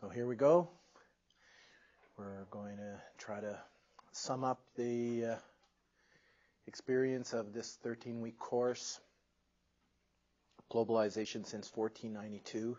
So 0.00 0.10
here 0.10 0.26
we 0.26 0.36
go. 0.36 0.68
We're 2.18 2.44
going 2.50 2.76
to 2.76 3.00
try 3.16 3.40
to 3.40 3.58
sum 4.12 4.44
up 4.44 4.60
the 4.76 5.24
uh, 5.24 5.36
experience 6.66 7.32
of 7.32 7.54
this 7.54 7.78
13 7.82 8.20
week 8.20 8.38
course, 8.38 9.00
Globalization 10.70 11.46
since 11.46 11.74
1492. 11.74 12.76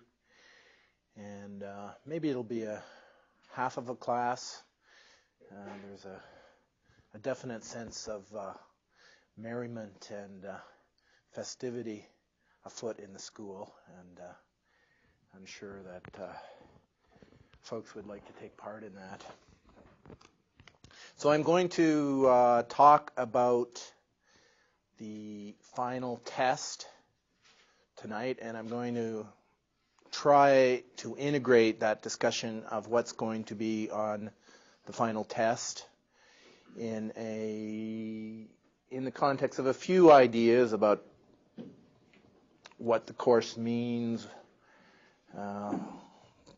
And 1.16 1.64
uh, 1.64 1.90
maybe 2.06 2.30
it'll 2.30 2.44
be 2.44 2.62
a 2.62 2.84
half 3.52 3.78
of 3.78 3.90
a 3.90 3.96
class. 3.96 4.62
Uh, 5.52 5.56
there's 5.88 6.06
a, 6.06 6.22
a, 7.16 7.18
definite 7.18 7.64
sense 7.64 8.08
of 8.08 8.28
uh, 8.38 8.54
merriment 9.36 10.12
and 10.12 10.46
uh, 10.46 10.58
festivity 11.32 12.06
afoot 12.64 13.00
in 13.00 13.12
the 13.12 13.20
school, 13.20 13.74
and 14.00 14.20
uh, 14.20 14.34
I'm 15.36 15.48
sure 15.48 15.82
that 15.82 16.38
folks 17.68 17.94
would 17.96 18.08
like 18.08 18.26
to 18.26 18.32
take 18.42 18.56
part 18.56 18.82
in 18.82 18.96
that. 18.96 19.22
So 21.18 21.32
I'm 21.32 21.44
going 21.44 21.68
to 21.70 22.26
uh, 22.26 22.64
talk 22.70 23.12
about 23.18 23.84
the 25.00 25.54
final 25.76 26.22
test 26.24 26.88
tonight, 27.98 28.38
and 28.42 28.56
I'm 28.56 28.70
going 28.70 28.96
to 28.96 29.28
try 30.14 30.84
to 30.98 31.18
integrate 31.18 31.82
that 31.82 32.02
discussion 32.02 32.64
of 32.72 32.88
what's 32.88 33.12
going 33.12 33.44
to 33.46 33.56
be 33.56 33.90
on 33.92 34.32
the 34.86 34.94
final 34.94 35.26
test 35.26 35.86
in 36.80 37.12
a 37.18 38.48
in 38.96 39.04
the 39.04 39.12
context 39.12 39.60
of 39.60 39.66
a 39.66 39.74
few 39.74 40.10
ideas 40.10 40.72
about 40.72 41.04
what 42.78 43.08
the 43.08 43.14
course 43.14 43.58
means, 43.58 44.26
uh, 45.38 45.76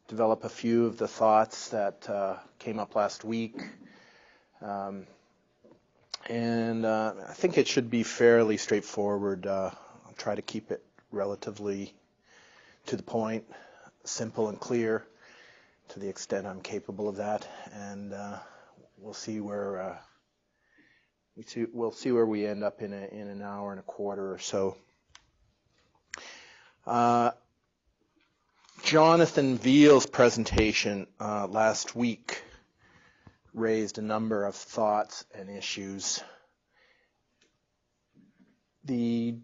develop 0.09 0.43
a 0.43 0.49
few 0.49 0.87
of 0.87 0.97
the 0.97 1.07
thoughts 1.07 1.69
that 1.69 2.09
uh, 2.09 2.35
came 2.57 2.79
up 2.79 2.95
last 2.95 3.23
week. 3.23 3.61
Um, 4.59 5.05
and 6.27 6.83
uh, 6.83 7.13
I 7.29 7.33
think 7.33 7.59
it 7.59 7.67
should 7.67 7.91
be 7.91 8.01
fairly 8.01 8.57
straightforward. 8.57 9.45
Uh, 9.45 9.69
I'll 10.07 10.15
try 10.17 10.33
to 10.33 10.41
keep 10.41 10.71
it 10.71 10.83
relatively 11.11 11.93
to 12.87 12.97
the 12.97 13.03
point, 13.03 13.45
simple 14.03 14.49
and 14.49 14.59
clear 14.59 15.05
to 15.89 15.99
the 15.99 16.09
extent 16.09 16.47
I'm 16.47 16.61
capable 16.61 17.07
of 17.07 17.17
that. 17.17 17.47
And 17.71 18.11
uh, 18.11 18.39
we'll 18.97 19.13
see 19.13 19.39
where 19.39 19.79
uh, 19.79 19.97
we 21.37 21.43
see, 21.43 21.67
we'll 21.71 21.91
see 21.91 22.11
where 22.11 22.25
we 22.25 22.47
end 22.47 22.63
up 22.63 22.81
in, 22.81 22.93
a, 22.93 23.07
in 23.11 23.27
an 23.27 23.43
hour 23.43 23.69
and 23.69 23.79
a 23.79 23.83
quarter 23.83 24.33
or 24.33 24.39
so. 24.39 24.75
Uh, 28.89 28.91
Jonathan 28.91 29.57
Veal's 29.57 30.07
presentation 30.07 31.05
uh, 31.19 31.45
last 31.47 31.95
week 31.95 32.41
raised 33.53 33.99
a 33.99 34.01
number 34.01 34.45
of 34.45 34.55
thoughts 34.55 35.25
and 35.33 35.47
issues. 35.49 36.23
The 38.85 39.35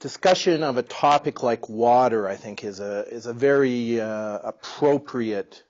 discussion 0.00 0.64
of 0.64 0.76
a 0.76 0.82
topic 0.82 1.44
like 1.44 1.68
water, 1.68 2.26
I 2.28 2.34
think, 2.34 2.64
is 2.64 2.80
a 2.80 3.06
is 3.08 3.26
a 3.26 3.32
very 3.32 4.00
uh, 4.00 4.38
appropriate 4.42 5.62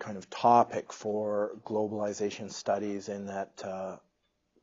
kind 0.00 0.16
of 0.16 0.28
topic 0.28 0.92
for 0.92 1.52
globalization 1.64 2.50
studies. 2.50 3.08
In 3.08 3.26
that, 3.26 3.62
uh, 3.64 3.96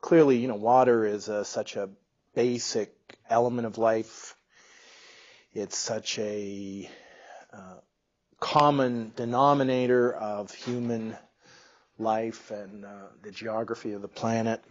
clearly, 0.01 0.37
you 0.37 0.49
know, 0.49 0.55
water 0.55 1.05
is 1.05 1.29
a, 1.29 1.45
such 1.45 1.77
a 1.77 1.89
basic 2.35 2.93
element 3.29 3.67
of 3.67 3.77
life 3.77 4.32
it's 5.53 5.77
such 5.77 6.17
a 6.17 6.89
uh, 7.53 7.75
common 8.39 9.11
denominator 9.15 10.11
of 10.13 10.51
human 10.51 11.15
life 11.99 12.49
and 12.49 12.83
uh, 12.85 12.89
the 13.21 13.31
geography 13.31 13.93
of 13.93 14.01
the 14.01 14.07
planet. 14.07 14.63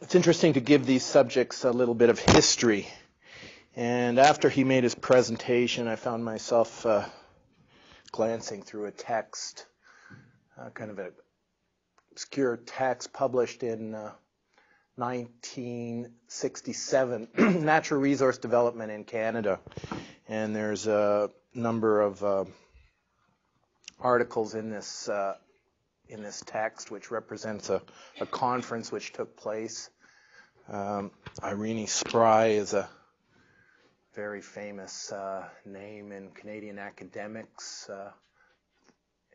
It's 0.00 0.14
interesting 0.14 0.52
to 0.52 0.60
give 0.60 0.86
these 0.86 1.04
subjects 1.04 1.64
a 1.64 1.72
little 1.72 1.94
bit 1.94 2.08
of 2.08 2.20
history. 2.20 2.86
And 3.74 4.20
after 4.20 4.48
he 4.48 4.62
made 4.62 4.84
his 4.84 4.94
presentation, 4.94 5.88
I 5.88 5.96
found 5.96 6.24
myself 6.24 6.86
uh, 6.86 7.04
glancing 8.12 8.62
through 8.62 8.86
a 8.86 8.92
text, 8.92 9.66
uh, 10.56 10.70
kind 10.70 10.92
of 10.92 10.98
an 11.00 11.10
obscure 12.12 12.56
text 12.56 13.12
published 13.12 13.64
in 13.64 13.96
uh, 13.96 14.12
1967, 14.98 17.28
natural 17.64 18.00
resource 18.00 18.38
development 18.38 18.90
in 18.90 19.04
Canada. 19.04 19.60
And 20.28 20.56
there's 20.56 20.88
a 20.88 21.30
number 21.54 22.00
of 22.00 22.24
uh, 22.24 22.46
articles 24.00 24.54
in 24.54 24.70
this 24.70 25.08
uh, 25.08 25.34
in 26.08 26.22
this 26.22 26.42
text 26.46 26.90
which 26.90 27.10
represents 27.10 27.70
a, 27.70 27.82
a 28.20 28.26
conference 28.26 28.90
which 28.90 29.12
took 29.12 29.36
place. 29.36 29.90
Um, 30.68 31.12
Irene 31.42 31.86
Spry 31.86 32.48
is 32.48 32.74
a 32.74 32.88
very 34.14 34.40
famous 34.40 35.12
uh, 35.12 35.44
name 35.64 36.12
in 36.12 36.30
Canadian 36.30 36.78
academics 36.78 37.88
uh, 37.88 38.10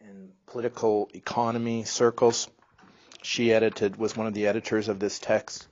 in 0.02 0.32
political 0.48 1.10
economy 1.14 1.86
circles 1.86 2.50
she 3.24 3.54
edited, 3.54 3.96
was 3.96 4.16
one 4.16 4.28
of 4.28 4.34
the 4.34 4.48
editors 4.48 4.88
of 4.90 5.00
this 5.00 5.20
text. 5.20 5.68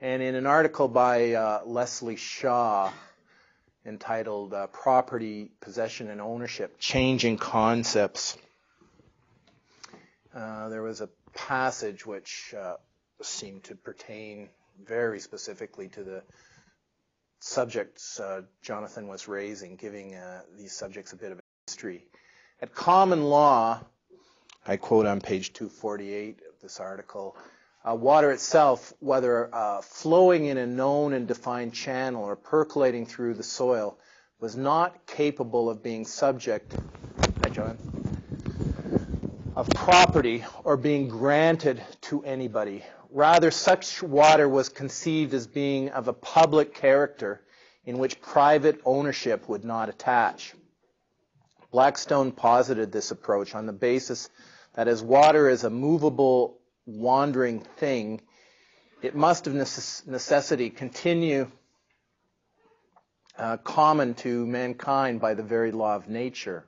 And 0.00 0.22
in 0.22 0.34
an 0.34 0.46
article 0.46 0.88
by 0.88 1.32
uh, 1.32 1.60
Leslie 1.64 2.16
Shaw 2.16 2.90
entitled 3.86 4.52
uh, 4.52 4.66
Property, 4.68 5.50
Possession, 5.60 6.10
and 6.10 6.20
Ownership 6.20 6.78
Changing 6.78 7.36
Concepts, 7.36 8.36
uh, 10.34 10.68
there 10.68 10.82
was 10.82 11.00
a 11.00 11.08
passage 11.34 12.04
which 12.04 12.54
uh, 12.58 12.74
seemed 13.22 13.64
to 13.64 13.74
pertain 13.74 14.48
very 14.84 15.20
specifically 15.20 15.88
to 15.88 16.02
the 16.02 16.22
subjects 17.40 18.20
uh, 18.20 18.42
Jonathan 18.62 19.08
was 19.08 19.28
raising, 19.28 19.76
giving 19.76 20.14
uh, 20.14 20.42
these 20.56 20.72
subjects 20.72 21.12
a 21.12 21.16
bit 21.16 21.32
of 21.32 21.40
history. 21.66 22.04
At 22.60 22.74
common 22.74 23.24
law, 23.24 23.80
I 24.66 24.76
quote 24.76 25.06
on 25.06 25.20
page 25.20 25.52
248 25.52 26.40
this 26.62 26.78
article. 26.78 27.36
Uh, 27.84 27.92
water 27.92 28.30
itself, 28.30 28.92
whether 29.00 29.52
uh, 29.52 29.82
flowing 29.82 30.44
in 30.44 30.56
a 30.56 30.64
known 30.64 31.12
and 31.12 31.26
defined 31.26 31.74
channel 31.74 32.22
or 32.22 32.36
percolating 32.36 33.04
through 33.04 33.34
the 33.34 33.42
soil, 33.42 33.98
was 34.38 34.56
not 34.56 35.04
capable 35.08 35.68
of 35.68 35.82
being 35.82 36.04
subject, 36.04 36.76
hi 37.42 37.50
John, 37.50 37.76
of 39.56 39.68
property 39.70 40.44
or 40.62 40.76
being 40.76 41.08
granted 41.08 41.82
to 42.02 42.22
anybody. 42.22 42.84
Rather, 43.10 43.50
such 43.50 44.00
water 44.00 44.48
was 44.48 44.68
conceived 44.68 45.34
as 45.34 45.48
being 45.48 45.88
of 45.88 46.06
a 46.06 46.12
public 46.12 46.74
character 46.74 47.40
in 47.84 47.98
which 47.98 48.20
private 48.20 48.80
ownership 48.84 49.48
would 49.48 49.64
not 49.64 49.88
attach. 49.88 50.54
Blackstone 51.72 52.30
posited 52.30 52.92
this 52.92 53.10
approach 53.10 53.56
on 53.56 53.66
the 53.66 53.72
basis 53.72 54.30
that 54.74 54.88
as 54.88 55.02
water 55.02 55.48
is 55.48 55.64
a 55.64 55.70
movable, 55.70 56.58
wandering 56.86 57.60
thing, 57.60 58.20
it 59.02 59.14
must 59.14 59.46
of 59.46 59.54
necessity 59.54 60.70
continue 60.70 61.50
uh, 63.36 63.56
common 63.58 64.14
to 64.14 64.46
mankind 64.46 65.20
by 65.20 65.34
the 65.34 65.42
very 65.42 65.72
law 65.72 65.96
of 65.96 66.08
nature. 66.08 66.64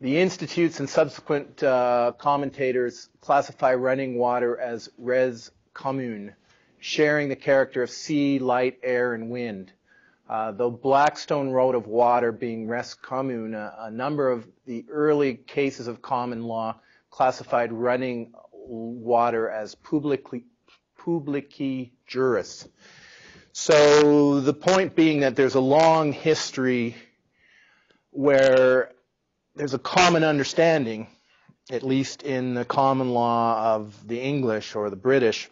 The 0.00 0.18
institutes 0.20 0.80
and 0.80 0.90
subsequent 0.90 1.62
uh, 1.62 2.12
commentators 2.18 3.08
classify 3.20 3.74
running 3.74 4.18
water 4.18 4.58
as 4.58 4.90
res 4.98 5.50
commune, 5.72 6.34
sharing 6.78 7.28
the 7.28 7.36
character 7.36 7.82
of 7.82 7.90
sea, 7.90 8.38
light, 8.38 8.78
air, 8.82 9.14
and 9.14 9.30
wind. 9.30 9.72
Uh, 10.28 10.52
though 10.52 10.70
Blackstone 10.70 11.50
wrote 11.50 11.74
of 11.74 11.86
water 11.86 12.32
being 12.32 12.66
res 12.66 12.94
commune, 12.94 13.54
a, 13.54 13.74
a, 13.80 13.90
number 13.90 14.30
of 14.30 14.46
the 14.64 14.86
early 14.88 15.34
cases 15.34 15.86
of 15.86 16.00
common 16.00 16.44
law 16.44 16.80
classified 17.10 17.72
running 17.72 18.32
water 18.52 19.50
as 19.50 19.74
publicly, 19.74 20.44
publici 20.98 21.90
juris. 22.06 22.66
So 23.52 24.40
the 24.40 24.54
point 24.54 24.96
being 24.96 25.20
that 25.20 25.36
there's 25.36 25.56
a 25.56 25.60
long 25.60 26.12
history 26.12 26.96
where 28.10 28.92
there's 29.54 29.74
a 29.74 29.78
common 29.78 30.24
understanding, 30.24 31.06
at 31.70 31.82
least 31.82 32.22
in 32.22 32.54
the 32.54 32.64
common 32.64 33.10
law 33.10 33.74
of 33.74 34.08
the 34.08 34.20
English 34.20 34.74
or 34.74 34.88
the 34.88 34.96
British, 34.96 35.50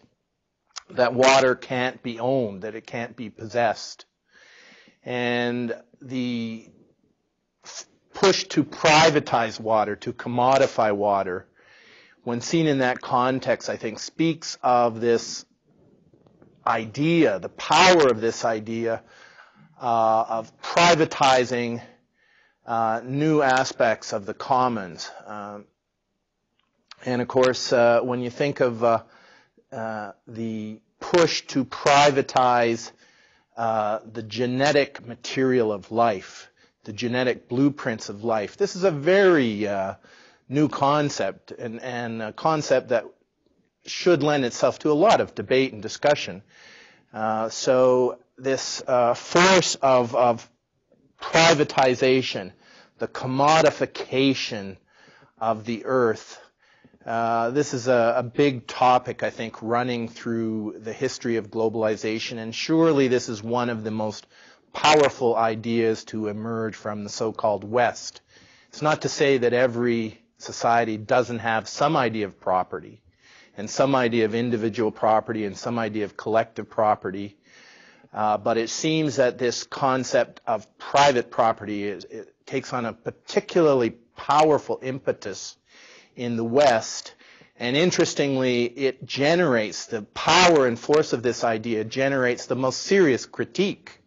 that 0.90 1.12
water 1.12 1.54
can't 1.54 2.02
be 2.02 2.18
owned, 2.18 2.62
that 2.62 2.74
it 2.74 2.86
can't 2.86 3.14
be 3.14 3.28
possessed 3.28 4.06
and 5.04 5.74
the 6.00 6.68
push 8.14 8.44
to 8.44 8.64
privatize 8.64 9.58
water, 9.58 9.96
to 9.96 10.12
commodify 10.12 10.94
water, 10.94 11.46
when 12.24 12.40
seen 12.40 12.66
in 12.66 12.78
that 12.78 13.00
context, 13.00 13.68
I 13.68 13.76
think 13.76 13.98
speaks 13.98 14.56
of 14.62 15.00
this 15.00 15.44
idea, 16.66 17.38
the 17.38 17.48
power 17.48 18.08
of 18.08 18.20
this 18.20 18.44
idea 18.44 19.02
uh, 19.80 20.24
of 20.28 20.52
privatizing 20.60 21.82
uh, 22.64 23.00
new 23.04 23.42
aspects 23.42 24.12
of 24.12 24.26
the 24.26 24.34
commons. 24.34 25.10
Um, 25.26 25.64
and 27.04 27.20
of 27.20 27.26
course, 27.26 27.72
uh, 27.72 28.00
when 28.02 28.20
you 28.20 28.30
think 28.30 28.60
of 28.60 28.84
uh, 28.84 29.02
uh, 29.72 30.12
the 30.28 30.80
push 31.00 31.42
to 31.48 31.64
privatize 31.64 32.92
uh, 33.56 34.00
the 34.10 34.22
genetic 34.22 35.06
material 35.06 35.72
of 35.72 35.92
life, 35.92 36.50
the 36.84 36.92
genetic 36.92 37.48
blueprints 37.48 38.08
of 38.08 38.24
life, 38.24 38.56
this 38.56 38.76
is 38.76 38.84
a 38.84 38.90
very 38.90 39.68
new 40.48 40.68
concept 40.68 41.50
and, 41.52 41.80
and 41.80 42.22
a 42.22 42.32
concept 42.32 42.88
that 42.88 43.04
should 43.86 44.22
lend 44.22 44.44
itself 44.44 44.78
to 44.80 44.90
a 44.90 44.94
lot 44.94 45.20
of 45.20 45.34
debate 45.34 45.72
and 45.72 45.82
discussion. 45.82 46.42
Uh, 47.12 47.48
so 47.48 48.18
this 48.38 48.82
uh, 48.86 49.14
force 49.14 49.74
of, 49.76 50.14
of 50.14 50.48
privatization, 51.20 52.52
the 52.98 53.08
commodification 53.08 54.76
of 55.40 55.64
the 55.64 55.84
earth, 55.84 56.40
uh, 57.06 57.50
this 57.50 57.74
is 57.74 57.88
a, 57.88 58.14
a, 58.18 58.22
big 58.22 58.66
topic, 58.66 59.22
I 59.22 59.30
think, 59.30 59.60
running 59.60 60.08
through 60.08 60.76
the 60.78 60.92
history 60.92 61.36
of 61.36 61.50
globalization, 61.50 62.38
and 62.38 62.54
surely 62.54 63.08
this 63.08 63.28
is 63.28 63.42
one 63.42 63.70
of 63.70 63.82
the 63.82 63.90
most 63.90 64.26
powerful 64.72 65.34
ideas 65.34 66.04
to 66.04 66.28
emerge 66.28 66.76
from 66.76 67.02
the 67.02 67.10
so-called 67.10 67.64
West. 67.64 68.20
It's 68.68 68.82
not 68.82 69.02
to 69.02 69.08
say 69.08 69.38
that 69.38 69.52
every 69.52 70.22
society 70.38 70.96
doesn't 70.96 71.40
have 71.40 71.68
some 71.68 71.96
idea 71.96 72.26
of 72.26 72.38
property, 72.38 73.02
and 73.56 73.68
some 73.68 73.94
idea 73.94 74.24
of 74.24 74.34
individual 74.34 74.90
property 74.90 75.44
and 75.44 75.56
some 75.56 75.78
idea 75.78 76.04
of 76.04 76.16
collective 76.16 76.70
property. 76.70 77.36
Uh, 78.12 78.36
but 78.36 78.58
it 78.58 78.70
seems 78.70 79.16
that 79.16 79.38
this 79.38 79.64
concept 79.64 80.40
of 80.46 80.66
private 80.78 81.30
property 81.30 81.84
is, 81.84 82.06
takes 82.46 82.72
on 82.72 82.84
a 82.84 82.92
particularly 82.92 83.90
powerful 84.16 84.78
impetus 84.82 85.56
in 86.16 86.36
the 86.36 86.44
West. 86.44 87.14
And 87.58 87.76
interestingly, 87.76 88.64
it 88.64 89.04
generates 89.04 89.86
the 89.86 90.02
power 90.02 90.66
and 90.66 90.78
force 90.78 91.12
of 91.12 91.22
this 91.22 91.44
idea 91.44 91.84
generates 91.84 92.46
the 92.46 92.56
most 92.56 92.82
serious 92.82 93.26
critique 93.26 93.98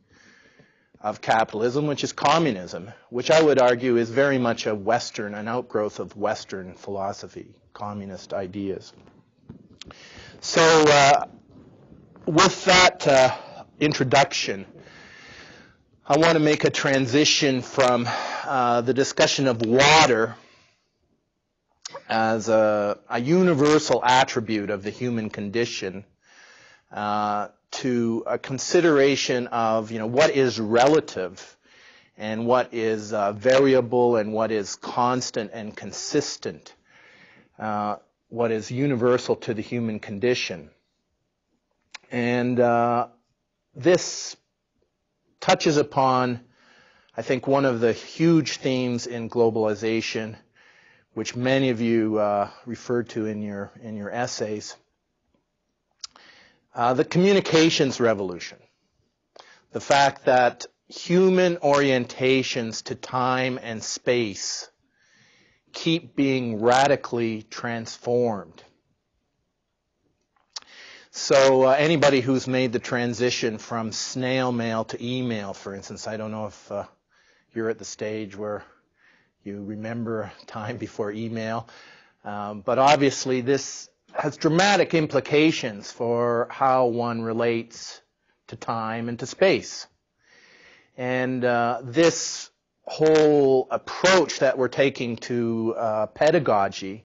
of 1.00 1.22
capitalism, 1.22 1.86
which 1.86 2.04
is 2.04 2.12
communism, 2.12 2.92
which 3.10 3.30
I 3.30 3.42
would 3.42 3.62
argue 3.62 3.98
is 3.98 4.10
very 4.10 4.40
much 4.40 4.66
a 4.66 4.74
Western, 4.74 5.36
an 5.36 5.48
outgrowth 5.48 6.00
of 6.00 6.18
Western 6.18 6.74
philosophy, 6.74 7.54
communist 7.74 8.34
ideas. 8.34 8.92
So, 10.42 10.62
uh, 10.64 11.26
with 12.26 12.66
that 12.66 13.08
uh, 13.08 13.36
introduction, 13.80 14.66
I 16.08 16.18
want 16.18 16.34
to 16.34 16.40
make 16.40 16.64
a 16.64 16.72
transition 16.72 17.62
from 17.62 18.08
uh, 18.44 18.82
the 18.82 18.94
discussion 18.94 19.48
of 19.48 19.64
water 19.64 20.36
as 22.08 22.50
a, 22.50 23.00
a, 23.10 23.20
universal 23.20 24.04
attribute 24.04 24.70
of 24.70 24.84
the 24.84 24.92
human 24.92 25.30
condition 25.30 26.06
uh, 26.92 27.48
to 27.72 28.24
a 28.28 28.38
consideration 28.38 29.48
of, 29.48 29.92
you 29.92 30.00
know, 30.00 30.08
what 30.08 30.30
is 30.30 30.60
relative 30.60 31.58
and 32.18 32.46
what 32.46 32.74
is 32.74 33.12
uh, 33.12 33.32
variable 33.34 34.16
and 34.18 34.32
what 34.32 34.52
is 34.52 34.76
constant 34.76 35.52
and 35.54 35.76
consistent. 35.76 36.74
Uh, 37.58 37.96
what 38.30 38.52
is 38.52 38.72
universal 38.72 39.36
to 39.36 39.54
the 39.54 39.62
human 39.62 40.00
condition. 40.00 40.70
And 42.12 42.60
uh, 42.60 43.08
this 43.76 44.36
touches 45.40 45.78
upon, 45.78 46.42
I 47.16 47.22
think, 47.22 47.48
one 47.48 47.66
of 47.66 47.80
the 47.80 47.94
huge 47.94 48.58
themes 48.58 49.08
in 49.08 49.30
globalization, 49.30 50.36
which 51.16 51.34
many 51.36 51.70
of 51.70 51.80
you 51.80 52.20
uh, 52.20 52.50
referred 52.66 53.10
to 53.10 53.26
in 53.26 53.42
your 53.42 53.72
in 53.82 53.96
your 53.96 54.12
essays. 54.12 54.76
Uh, 56.76 56.94
the 56.94 57.06
communications 57.06 58.02
revolution, 58.02 58.58
the 59.72 59.80
fact 59.80 60.26
that 60.26 60.66
human 60.90 61.56
orientations 61.58 62.84
to 62.84 62.96
time 62.96 63.58
and 63.64 63.82
space 63.82 64.70
keep 65.72 66.16
being 66.18 66.62
radically 66.62 67.44
transformed. 67.44 68.62
So 71.12 71.64
uh, 71.64 71.76
anybody 71.80 72.20
who's 72.20 72.46
made 72.46 72.74
the 72.74 72.80
transition 72.80 73.58
from 73.58 73.94
snail 73.94 74.52
mail 74.52 74.84
to 74.86 75.02
email, 75.02 75.54
for 75.54 75.74
instance, 75.74 76.08
I 76.08 76.18
don't 76.18 76.32
know 76.32 76.48
if 76.48 76.72
uh, 76.72 76.84
you're 77.54 77.70
at 77.70 77.80
the 77.80 77.86
stage 77.86 78.36
where 78.36 78.66
you 79.46 79.64
remember 79.64 80.32
time 80.48 80.78
before 80.78 81.12
email, 81.12 81.68
um, 82.24 82.62
but 82.62 82.80
obviously 82.80 83.42
this 83.42 83.90
has 84.14 84.38
dramatic 84.38 84.94
implications 84.94 85.92
for 85.92 86.48
how 86.50 86.88
one 86.88 87.22
relates 87.22 88.02
to 88.48 88.56
time 88.56 89.10
and 89.10 89.20
to 89.20 89.26
space. 89.26 89.88
And 90.98 91.44
uh, 91.44 91.82
this 91.84 92.50
whole 92.86 93.68
approach 93.70 94.40
that 94.40 94.58
we're 94.58 94.68
taking 94.68 95.18
to 95.18 95.76
uh, 95.78 96.06
pedagogy, 96.08 97.06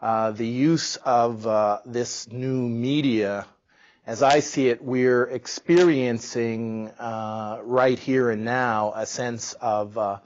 uh, 0.00 0.30
the 0.30 0.46
use 0.46 0.96
of 0.96 1.46
uh, 1.46 1.80
this 1.84 2.30
new 2.30 2.68
media, 2.68 3.46
as 4.06 4.22
I 4.22 4.40
see 4.40 4.68
it, 4.68 4.82
we're 4.82 5.24
experiencing 5.24 6.88
uh, 6.98 7.58
right 7.62 7.98
here 7.98 8.30
and 8.30 8.44
now 8.44 8.92
a 8.94 9.06
sense 9.06 9.54
of, 9.54 9.98
uh, 9.98 10.18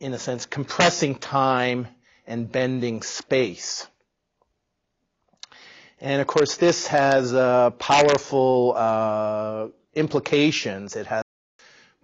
in 0.00 0.14
a 0.14 0.18
sense, 0.18 0.46
compressing 0.46 1.14
time 1.14 1.86
and 2.26 2.50
bending 2.50 3.02
space. 3.02 3.86
And 6.00 6.20
of 6.20 6.26
course, 6.26 6.56
this 6.56 6.86
has 6.86 7.34
uh, 7.34 7.70
powerful 7.70 8.74
implications. 9.94 10.96
It 10.96 11.06
has 11.06 11.22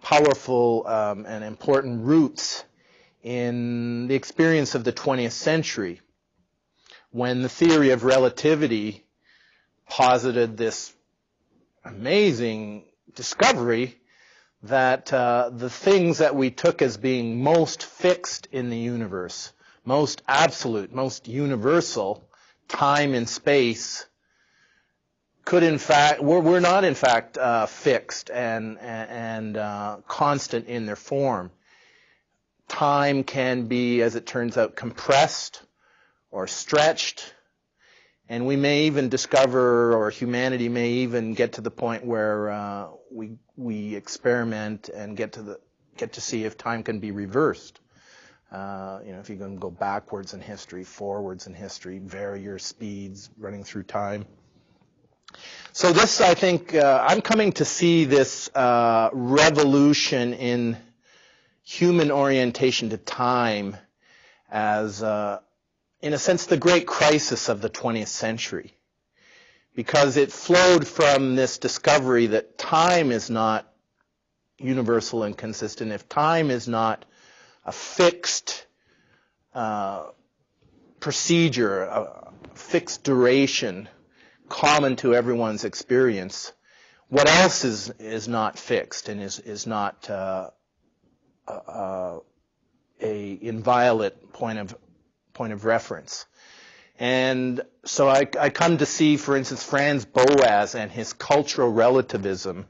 powerful 0.03 0.87
um, 0.87 1.25
and 1.27 1.43
important 1.43 2.05
roots 2.05 2.65
in 3.23 4.07
the 4.07 4.15
experience 4.15 4.75
of 4.75 4.85
the 4.85 4.93
20th 4.93 5.33
century 5.33 6.01
when 7.11 7.43
the 7.43 7.49
theory 7.49 7.91
of 7.91 8.05
relativity 8.05 9.05
posited 9.89 10.57
this 10.57 10.93
amazing 11.85 12.85
discovery 13.15 13.97
that 14.63 15.13
uh, 15.13 15.51
the 15.53 15.71
things 15.71 16.19
that 16.19 16.35
we 16.35 16.51
took 16.51 16.83
as 16.83 16.97
being 16.97 17.43
most 17.43 17.85
fixed 17.85 18.49
in 18.53 18.71
the 18.71 18.79
universe, 18.79 19.53
most 19.85 20.23
absolute, 20.27 20.93
most 20.93 21.29
universal, 21.29 22.29
time 22.69 23.15
and 23.15 23.29
space, 23.29 24.07
could 25.45 25.63
in 25.63 25.79
fact, 25.79 26.21
we're, 26.21 26.41
we're 26.41 26.61
not 26.61 26.83
in 26.83 26.95
fact 26.95 27.39
uh, 27.39 27.67
fixed 27.67 28.31
and, 28.31 28.79
and 28.81 29.57
uh, 29.57 29.99
constant 30.09 30.67
in 30.67 30.87
their 30.87 30.97
form. 30.97 31.53
Time 32.67 33.23
can 33.23 33.67
be, 33.67 34.03
as 34.03 34.17
it 34.17 34.27
turns 34.27 34.57
out, 34.57 34.75
compressed 34.75 35.63
or 36.33 36.49
stretched, 36.49 37.33
and 38.29 38.47
we 38.47 38.57
may 38.57 38.87
even 38.87 39.09
discover, 39.09 39.95
or 39.95 40.11
humanity 40.11 40.69
may 40.69 40.91
even 40.91 41.35
get 41.35 41.55
to 41.55 41.61
the 41.61 41.71
point 41.71 42.05
where 42.05 42.51
uh, 42.51 42.89
we 43.11 43.39
we 43.57 43.95
experiment 43.95 44.89
and 44.89 45.17
get 45.17 45.33
to 45.33 45.43
the 45.43 45.61
get 45.97 46.15
to 46.15 46.21
see 46.21 46.45
if 46.45 46.59
time 46.59 46.83
can 46.83 46.99
be 46.99 47.11
reversed. 47.11 47.81
Uh, 48.51 49.01
you 49.05 49.13
know, 49.13 49.19
if 49.19 49.29
you 49.29 49.37
can 49.37 49.57
go 49.57 49.71
backwards 49.71 50.33
in 50.33 50.41
history, 50.41 50.85
forwards 50.85 51.47
in 51.47 51.55
history, 51.55 51.99
vary 51.99 52.43
your 52.43 52.59
speeds 52.59 53.29
running 53.39 53.65
through 53.65 53.83
time. 53.83 54.25
So 55.73 55.93
this, 55.93 56.21
I 56.21 56.35
think, 56.35 56.75
uh, 56.75 57.05
I'm 57.07 57.21
coming 57.21 57.53
to 57.53 57.65
see 57.65 58.05
this 58.05 58.49
uh, 58.55 59.11
revolution 59.13 60.33
in 60.33 60.77
human 61.65 62.11
orientation 62.11 62.91
to 62.91 62.97
time 62.97 63.77
as, 64.51 65.03
uh, 65.03 65.41
in 66.01 66.13
a 66.13 66.19
sense, 66.19 66.47
the 66.47 66.57
great 66.57 66.87
crisis 66.87 67.49
of 67.49 67.61
the 67.61 67.71
20th 67.71 68.09
century. 68.09 68.75
Because 69.75 70.17
it 70.17 70.33
flowed 70.33 70.87
from 70.87 71.37
this 71.37 71.59
discovery 71.59 72.29
that 72.29 72.57
time 72.57 73.11
is 73.13 73.29
not 73.29 73.71
universal 74.59 75.23
and 75.23 75.37
consistent. 75.37 75.93
If 75.93 76.09
time 76.09 76.51
is 76.51 76.67
not 76.67 77.05
a 77.65 77.73
fixed 77.73 78.67
uh, 79.55 80.07
procedure, 81.01 81.83
a 81.83 82.33
fixed 82.55 83.05
duration, 83.05 83.89
common 84.49 84.97
to 84.97 85.15
everyone's 85.15 85.65
experience. 85.65 86.53
What 87.09 87.29
else 87.29 87.65
is 87.65 87.91
is 87.99 88.29
not 88.29 88.59
fixed 88.59 89.09
and 89.09 89.21
is 89.21 89.39
is 89.41 89.67
not 89.67 90.09
uh, 90.11 90.51
uh, 91.47 92.19
a 93.01 93.39
inviolate 93.41 94.33
point 94.33 94.59
of 94.59 94.77
point 95.37 95.53
of 95.53 95.65
reference? 95.65 96.27
And 96.99 97.61
so 97.85 98.09
I, 98.09 98.27
I 98.41 98.51
come 98.51 98.79
to 98.79 98.87
see, 98.87 99.17
for 99.19 99.37
instance, 99.37 99.63
Franz 99.63 100.07
Boas 100.07 100.75
and 100.75 100.91
his 100.91 101.13
cultural 101.13 101.71
relativism 101.71 102.67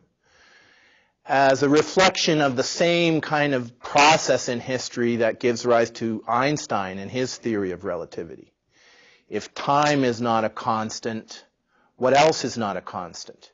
as 1.24 1.62
a 1.62 1.68
reflection 1.68 2.40
of 2.40 2.56
the 2.56 2.62
same 2.62 3.20
kind 3.20 3.54
of 3.54 3.78
process 3.80 4.48
in 4.48 4.60
history 4.60 5.16
that 5.16 5.40
gives 5.40 5.64
rise 5.64 5.90
to 5.90 6.22
Einstein 6.26 6.98
and 6.98 7.10
his 7.10 7.36
theory 7.36 7.70
of 7.70 7.84
relativity. 7.84 8.52
If 9.28 9.54
time 9.54 10.04
is 10.04 10.20
not 10.20 10.44
a 10.44 10.48
constant, 10.50 11.44
what 11.96 12.14
else 12.14 12.44
is 12.44 12.56
not 12.56 12.76
a 12.76 12.80
constant? 12.80 13.52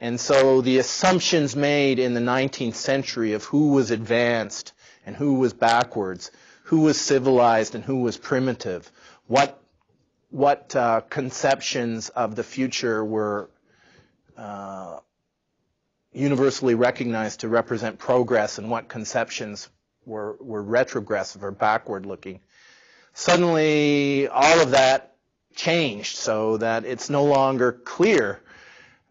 And 0.00 0.20
so 0.20 0.60
the 0.60 0.78
assumptions 0.78 1.54
made 1.54 1.98
in 1.98 2.14
the 2.14 2.20
19th 2.20 2.74
century 2.74 3.32
of 3.32 3.44
who 3.44 3.72
was 3.72 3.90
advanced 3.90 4.72
and 5.06 5.16
who 5.16 5.34
was 5.34 5.54
backwards, 5.54 6.30
who 6.64 6.80
was 6.80 7.00
civilized 7.00 7.74
and 7.74 7.84
who 7.84 8.00
was 8.02 8.16
primitive, 8.16 8.90
what 9.26 9.60
what 10.30 10.74
uh, 10.74 11.00
conceptions 11.02 12.08
of 12.08 12.34
the 12.34 12.42
future 12.42 13.04
were 13.04 13.48
uh, 14.36 14.98
universally 16.12 16.74
recognized 16.74 17.40
to 17.40 17.48
represent 17.48 17.98
progress 17.98 18.58
and 18.58 18.68
what 18.68 18.88
conceptions 18.88 19.68
were, 20.06 20.36
were 20.40 20.62
retrogressive 20.62 21.44
or 21.44 21.52
backward 21.52 22.04
looking. 22.04 22.40
Suddenly, 23.12 24.26
all 24.26 24.60
of 24.60 24.72
that 24.72 25.14
changed 25.54 26.16
so 26.16 26.56
that 26.56 26.84
it's 26.84 27.08
no 27.08 27.24
longer 27.24 27.70
clear 27.72 28.40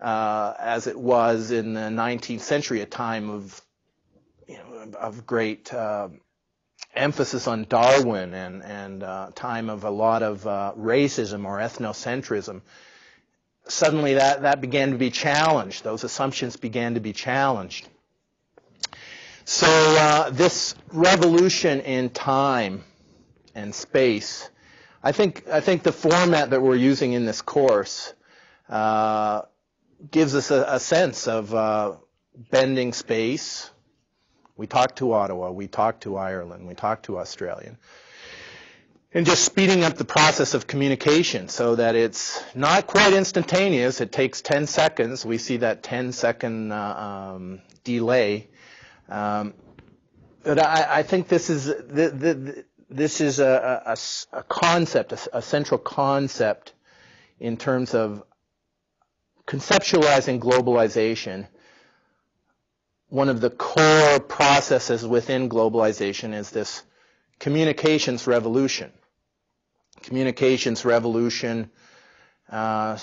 uh, 0.02 0.54
as 0.60 0.88
it 0.88 1.00
was 1.00 1.52
in 1.52 1.74
the 1.74 1.82
19th 1.82 2.42
century, 2.42 2.82
a 2.82 2.86
time 2.86 3.30
of, 3.30 3.62
you 4.46 4.58
know, 4.58 4.98
of 5.00 5.26
great 5.26 5.74
uh, 5.74 6.10
emphasis 6.96 7.48
on 7.48 7.66
Darwin 7.68 8.34
and, 8.34 8.64
and 8.64 9.04
uh, 9.04 9.30
time 9.36 9.70
of 9.70 9.84
a 9.84 9.90
lot 9.90 10.24
of 10.24 10.46
uh, 10.46 10.74
racism 10.78 11.46
or 11.46 11.60
ethnocentrism, 11.60 12.62
suddenly 13.68 14.16
that, 14.16 14.44
that 14.44 14.62
began 14.62 14.92
to 14.92 14.98
be 14.98 15.10
challenged. 15.10 15.84
Those 15.84 16.04
assumptions 16.04 16.58
began 16.58 16.94
to 16.94 17.00
be 17.00 17.14
challenged. 17.14 17.88
So 19.46 19.68
uh, 19.68 20.30
this 20.30 20.76
revolution 20.92 21.82
in 21.82 22.10
time 22.10 22.84
and 23.56 23.76
space, 23.76 24.50
I 25.04 25.12
think, 25.12 25.48
I 25.50 25.60
think 25.60 25.84
the 25.84 25.92
format 25.92 26.52
that 26.52 26.62
we're 26.62 26.76
using 26.76 27.12
in 27.14 27.26
this 27.26 27.42
course 27.42 28.14
uh, 28.70 29.42
gives 30.12 30.34
us 30.34 30.50
a, 30.50 30.66
a 30.68 30.80
sense 30.80 31.28
of 31.28 31.54
uh, 31.54 31.96
bending 32.52 32.94
space, 32.94 33.70
we 34.56 34.68
talked 34.68 34.98
to 34.98 35.14
Ottawa, 35.14 35.52
we 35.52 35.68
talked 35.68 36.04
to 36.04 36.18
Ireland, 36.18 36.68
we 36.68 36.76
talked 36.76 37.06
to 37.06 37.18
Australia. 37.18 37.78
And 39.16 39.28
just 39.28 39.46
speeding 39.46 39.84
up 39.84 39.96
the 39.96 40.06
process 40.06 40.56
of 40.56 40.66
communication 40.66 41.48
so 41.48 41.76
that 41.76 41.96
it's 41.96 42.44
not 42.56 42.88
quite 42.88 43.14
instantaneous. 43.14 44.02
It 44.02 44.12
takes 44.12 44.42
10 44.42 44.66
seconds. 44.66 45.24
We 45.24 45.38
see 45.38 45.58
that 45.58 45.84
10 45.84 46.14
second 46.14 46.72
uh, 46.72 46.76
um, 47.36 47.62
delay. 47.84 48.48
Um, 49.08 49.54
but 50.44 50.58
I, 50.58 51.00
I, 51.00 51.04
think 51.04 51.28
this 51.28 51.52
is 51.52 51.66
the, 51.66 52.10
the, 52.10 52.66
this 52.90 53.22
is 53.22 53.40
a, 53.40 53.84
a, 53.86 53.98
a 54.38 54.44
concept, 54.44 55.12
a, 55.12 55.38
a 55.38 55.42
central 55.44 55.78
concept 55.78 56.74
in 57.40 57.58
terms 57.58 57.94
of 57.94 58.24
conceptualizing 59.46 60.40
globalization 60.40 61.48
one 63.14 63.30
of 63.30 63.42
the 63.42 63.52
core 63.52 64.20
processes 64.20 65.06
within 65.06 65.48
globalization 65.48 66.34
is 66.34 66.50
this 66.50 66.82
communications 67.38 68.26
revolution. 68.26 68.92
Communications 70.02 70.84
revolution 70.84 71.70
uh, 72.50 72.98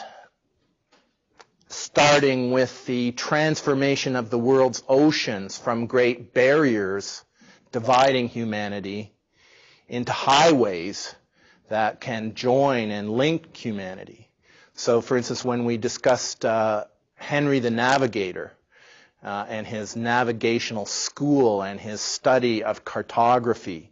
starting 1.69 2.51
with 2.51 2.85
the 2.87 3.13
transformation 3.13 4.17
of 4.17 4.31
the 4.31 4.39
world's 4.39 4.83
oceans 4.89 5.57
from 5.57 5.87
great 5.87 6.35
barriers 6.35 7.25
dividing 7.71 8.27
humanity 8.27 9.13
into 9.87 10.11
highways 10.11 11.15
that 11.69 12.01
can 12.01 12.35
join 12.35 12.91
and 12.91 13.11
link 13.13 13.57
humanity. 13.57 14.29
So, 14.75 15.03
for 15.03 15.17
instance, 15.17 15.45
when 15.45 15.65
we 15.65 15.77
discussed 15.77 16.45
uh, 16.45 16.87
Henry 17.15 17.61
the 17.61 17.71
Navigator, 17.71 18.55
uh, 19.23 19.47
and 19.49 19.67
his 19.67 19.97
navigational 19.97 20.87
school 20.87 21.63
and 21.63 21.81
his 21.81 22.01
study 22.01 22.65
of 22.65 22.85
cartography 22.85 23.91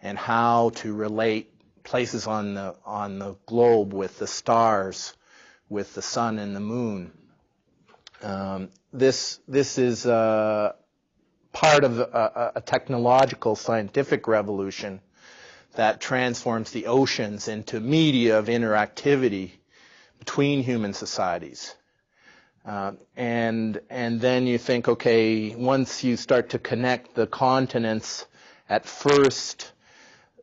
and 0.00 0.16
how 0.16 0.70
to 0.70 0.94
relate 0.94 1.52
places 1.82 2.26
on 2.26 2.54
the 2.54 2.76
on 2.84 3.18
the 3.18 3.34
globe 3.46 3.92
with 3.92 4.18
the 4.18 4.26
stars, 4.26 5.14
with 5.68 5.94
the 5.94 6.02
sun 6.02 6.38
and 6.38 6.54
the 6.54 6.60
moon. 6.60 7.12
Um, 8.22 8.68
this 8.92 9.40
this 9.48 9.78
is 9.78 10.06
uh, 10.06 10.72
part 11.52 11.84
of 11.84 11.98
a, 11.98 12.52
a, 12.56 12.60
technological 12.60 13.56
scientific 13.56 14.28
revolution 14.28 15.00
that 15.74 16.00
transforms 16.00 16.70
the 16.72 16.86
oceans 16.86 17.48
into 17.48 17.80
media 17.80 18.38
of 18.38 18.46
interactivity 18.46 19.52
between 20.18 20.62
human 20.62 20.92
societies. 20.92 21.74
Uh, 22.68 22.92
and 23.16 23.80
and 23.88 24.20
then 24.20 24.46
you 24.46 24.58
think, 24.58 24.88
okay, 24.88 25.54
once 25.56 26.04
you 26.04 26.18
start 26.18 26.50
to 26.50 26.58
connect 26.58 27.14
the 27.14 27.26
continents, 27.26 28.26
at 28.68 28.84
first, 28.84 29.72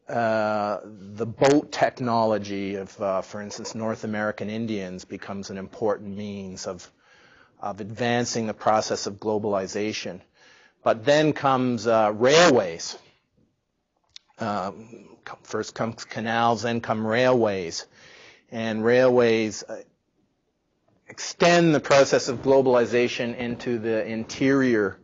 uh, 0.10 0.80
the 0.84 1.28
boat 1.28 1.72
technology 1.72 2.76
of, 2.76 3.00
uh, 3.00 3.22
for 3.22 3.42
instance, 3.42 3.76
North 3.76 4.04
American 4.04 4.50
Indians 4.50 5.06
becomes 5.06 5.52
an 5.52 5.60
important 5.60 6.18
means 6.18 6.66
of 6.66 6.90
of 7.60 7.80
advancing 7.80 8.48
the 8.48 8.56
process 8.56 9.06
of 9.06 9.20
globalization. 9.20 10.20
But 10.84 11.06
then 11.06 11.32
comes 11.32 11.86
uh, 11.86 12.12
railways. 12.12 12.98
Um, 14.40 15.10
first 15.44 15.76
comes 15.76 16.04
canals, 16.06 16.64
then 16.64 16.82
come 16.82 17.06
railways, 17.06 17.86
and 18.50 18.84
railways 18.84 19.62
uh, 19.62 19.84
extend 21.08 21.74
the 21.74 21.80
process 21.80 22.28
of 22.28 22.42
globalization 22.42 23.38
into 23.38 23.78
the 23.80 24.06
interior 24.06 24.98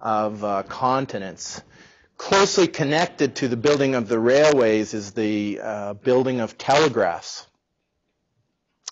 of 0.00 0.42
uh, 0.44 0.62
continents. 0.64 1.62
Closely 2.18 2.66
connected 2.66 3.36
to 3.36 3.48
the 3.48 3.56
building 3.56 3.94
of 3.94 4.08
the 4.08 4.18
railways 4.18 4.94
is 4.94 5.12
the 5.12 5.60
uh, 5.62 5.94
building 5.94 6.40
of 6.40 6.56
telegraphs 6.56 7.46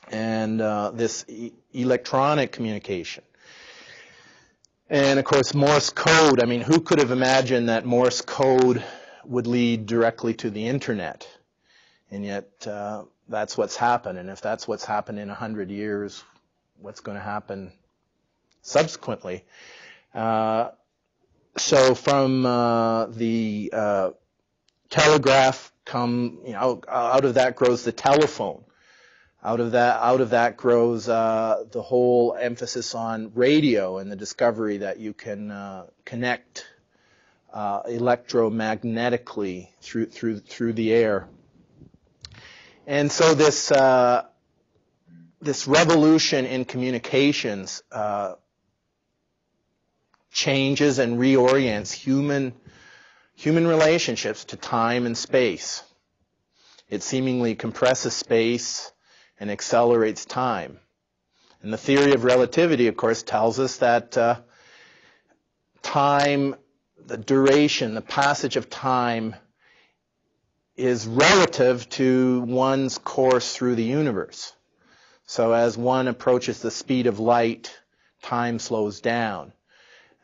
and 0.08 0.60
uh, 0.60 0.90
this 0.90 1.24
e- 1.28 1.52
electronic 1.72 2.52
communication. 2.52 3.24
And 4.90 5.18
of 5.18 5.24
course, 5.24 5.54
Morse 5.54 5.90
code. 5.90 6.42
I 6.42 6.46
mean, 6.46 6.60
who 6.60 6.80
could 6.80 6.98
have 6.98 7.10
imagined 7.10 7.70
that 7.70 7.86
Morse 7.86 8.20
code 8.20 8.84
would 9.24 9.46
lead 9.46 9.86
directly 9.86 10.34
to 10.34 10.50
the 10.50 10.66
internet? 10.66 11.26
And 12.10 12.24
yet, 12.24 12.66
uh, 12.66 13.04
that's 13.28 13.56
what's 13.56 13.76
happened. 13.76 14.18
And 14.18 14.28
if 14.28 14.42
that's 14.42 14.68
what's 14.68 14.84
happened 14.84 15.18
in 15.18 15.28
100 15.28 15.70
years, 15.70 16.22
what's 16.80 17.00
going 17.00 17.16
to 17.16 17.22
happen 17.22 17.72
subsequently. 18.62 19.44
Uh, 20.14 20.70
so 21.56 21.94
from 21.94 22.44
uh, 22.46 23.06
the 23.06 23.70
uh, 23.72 24.10
telegraph 24.90 25.72
come, 25.84 26.40
you 26.44 26.52
know, 26.52 26.80
out 26.88 27.24
of 27.24 27.34
that 27.34 27.56
grows 27.56 27.84
the 27.84 27.92
telephone. 27.92 28.64
Out 29.42 29.60
of 29.60 29.72
that, 29.72 30.00
out 30.00 30.22
of 30.22 30.30
that 30.30 30.56
grows 30.56 31.06
uh, 31.06 31.64
the 31.70 31.82
whole 31.82 32.34
emphasis 32.38 32.94
on 32.94 33.32
radio 33.34 33.98
and 33.98 34.10
the 34.10 34.16
discovery 34.16 34.78
that 34.78 34.98
you 34.98 35.12
can 35.12 35.50
uh, 35.50 35.86
connect 36.06 36.66
uh, 37.52 37.82
electromagnetically 37.82 39.68
through 39.82 40.06
through 40.06 40.38
through 40.38 40.72
the 40.72 40.92
air. 40.94 41.28
And 42.86 43.12
so 43.12 43.34
this 43.34 43.70
this 45.44 45.68
revolution 45.68 46.46
in 46.46 46.64
communications 46.64 47.82
uh, 47.92 48.34
changes 50.32 50.98
and 50.98 51.18
reorients 51.18 51.92
human 51.92 52.54
human 53.36 53.66
relationships 53.66 54.44
to 54.46 54.56
time 54.56 55.06
and 55.06 55.16
space. 55.16 55.82
It 56.88 57.02
seemingly 57.02 57.54
compresses 57.54 58.14
space 58.14 58.92
and 59.40 59.50
accelerates 59.50 60.24
time. 60.24 60.78
And 61.62 61.72
the 61.72 61.78
theory 61.78 62.12
of 62.12 62.24
relativity, 62.24 62.86
of 62.88 62.96
course, 62.96 63.22
tells 63.22 63.58
us 63.58 63.78
that 63.78 64.16
uh, 64.16 64.40
time, 65.82 66.54
the 67.06 67.16
duration, 67.16 67.94
the 67.94 68.02
passage 68.02 68.56
of 68.56 68.70
time 68.70 69.34
is 70.76 71.06
relative 71.06 71.88
to 71.88 72.42
one's 72.42 72.98
course 72.98 73.54
through 73.56 73.74
the 73.74 73.84
universe. 73.84 74.52
So 75.26 75.52
as 75.52 75.76
one 75.76 76.08
approaches 76.08 76.60
the 76.60 76.70
speed 76.70 77.06
of 77.06 77.18
light, 77.18 77.76
time 78.22 78.58
slows 78.58 79.00
down. 79.00 79.52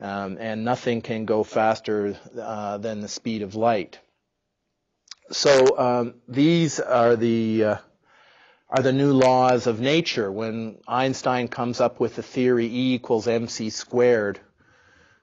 Um, 0.00 0.38
and 0.40 0.64
nothing 0.64 1.02
can 1.02 1.26
go 1.26 1.44
faster 1.44 2.16
uh, 2.38 2.78
than 2.78 3.00
the 3.00 3.08
speed 3.08 3.42
of 3.42 3.54
light. 3.54 3.98
So 5.30 5.78
um, 5.78 6.14
these 6.26 6.80
are 6.80 7.16
the 7.16 7.64
uh, 7.64 7.76
are 8.70 8.82
the 8.82 8.92
new 8.92 9.12
laws 9.12 9.66
of 9.66 9.80
nature. 9.80 10.30
When 10.30 10.78
Einstein 10.88 11.48
comes 11.48 11.80
up 11.80 12.00
with 12.00 12.16
the 12.16 12.22
theory 12.22 12.66
E 12.66 12.94
equals 12.94 13.28
mc 13.28 13.70
squared, 13.70 14.40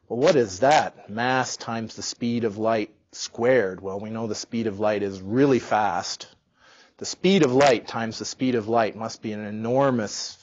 well, 0.07 0.19
what 0.19 0.35
is 0.35 0.59
that? 0.59 1.09
Mass 1.09 1.57
times 1.57 1.95
the 1.95 2.01
speed 2.01 2.43
of 2.43 2.57
light 2.57 2.93
squared. 3.11 3.81
Well, 3.81 3.99
we 3.99 4.09
know 4.09 4.27
the 4.27 4.35
speed 4.35 4.67
of 4.67 4.79
light 4.79 5.01
is 5.01 5.21
really 5.21 5.59
fast. 5.59 6.27
The 6.97 7.05
speed 7.05 7.43
of 7.43 7.53
light 7.53 7.87
times 7.87 8.17
the 8.17 8.25
speed 8.25 8.55
of 8.55 8.67
light 8.67 8.95
must 8.95 9.21
be 9.21 9.31
an 9.31 9.45
enormous, 9.45 10.37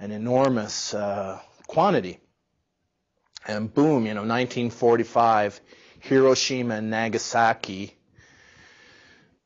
an 0.00 0.10
enormous 0.10 0.92
uh, 0.92 1.40
quantity. 1.68 2.18
And 3.46 3.72
boom, 3.72 4.06
you 4.06 4.14
know, 4.14 4.22
1945, 4.22 5.60
Hiroshima 6.00 6.74
and 6.74 6.90
Nagasaki 6.90 7.96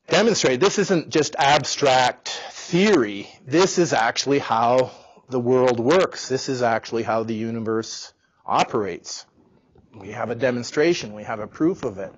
demonstrate 0.07 0.59
this 0.59 0.79
isn't 0.79 1.09
just 1.09 1.35
abstract 1.37 2.29
theory. 2.29 3.29
This 3.45 3.77
is 3.77 3.93
actually 3.93 4.39
how 4.39 4.91
the 5.29 5.39
world 5.39 5.79
works. 5.79 6.29
This 6.29 6.49
is 6.49 6.63
actually 6.63 7.03
how 7.03 7.23
the 7.23 7.35
universe 7.35 8.13
operates. 8.45 9.25
We 9.93 10.11
have 10.11 10.31
a 10.31 10.35
demonstration. 10.35 11.13
We 11.13 11.23
have 11.23 11.39
a 11.39 11.47
proof 11.47 11.83
of 11.83 11.99
it. 11.99 12.13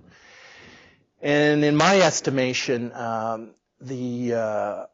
And 1.22 1.66
in 1.66 1.76
my 1.76 2.00
estimation, 2.00 2.94
um, 2.94 3.52
the 3.82 4.34
uh, 4.34 4.86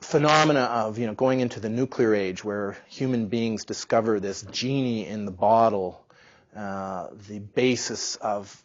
phenomena 0.00 0.60
of 0.60 0.98
you 0.98 1.06
know 1.06 1.14
going 1.14 1.40
into 1.40 1.60
the 1.60 1.68
nuclear 1.68 2.14
age, 2.14 2.42
where 2.44 2.76
human 2.88 3.26
beings 3.26 3.64
discover 3.64 4.20
this 4.20 4.42
genie 4.42 5.06
in 5.06 5.24
the 5.24 5.30
bottle, 5.30 6.04
uh, 6.56 7.08
the 7.28 7.38
basis 7.38 8.16
of 8.16 8.62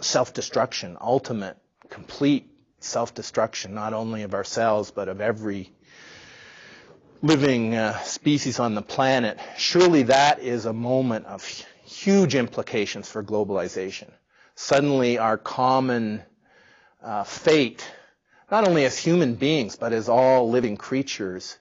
self-destruction, 0.00 0.96
ultimate, 1.00 1.56
complete 1.88 2.50
self-destruction, 2.80 3.74
not 3.74 3.92
only 3.92 4.22
of 4.22 4.34
ourselves 4.34 4.90
but 4.90 5.08
of 5.08 5.20
every 5.20 5.70
living 7.22 7.74
uh, 7.74 7.96
species 8.00 8.58
on 8.58 8.74
the 8.74 8.82
planet. 8.82 9.38
Surely 9.56 10.02
that 10.04 10.40
is 10.40 10.66
a 10.66 10.72
moment 10.72 11.26
of 11.26 11.44
huge 11.84 12.34
implications 12.34 13.08
for 13.08 13.22
globalization. 13.22 14.10
Suddenly, 14.54 15.18
our 15.18 15.38
common 15.38 16.22
uh, 17.02 17.24
fate 17.24 17.88
not 18.52 18.68
only 18.68 18.84
as 18.84 18.98
human 18.98 19.34
beings, 19.34 19.76
but 19.76 19.94
as 19.94 20.10
all 20.10 20.50
living 20.50 20.76
creatures, 20.76 21.56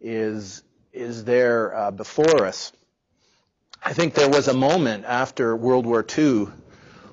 is, 0.00 0.64
is 0.92 1.22
there 1.22 1.72
uh, 1.72 1.90
before 1.92 2.44
us. 2.44 2.72
I 3.80 3.92
think 3.92 4.14
there 4.14 4.28
was 4.28 4.48
a 4.48 4.54
moment 4.54 5.04
after 5.04 5.54
World 5.54 5.86
War 5.86 6.04
II 6.18 6.48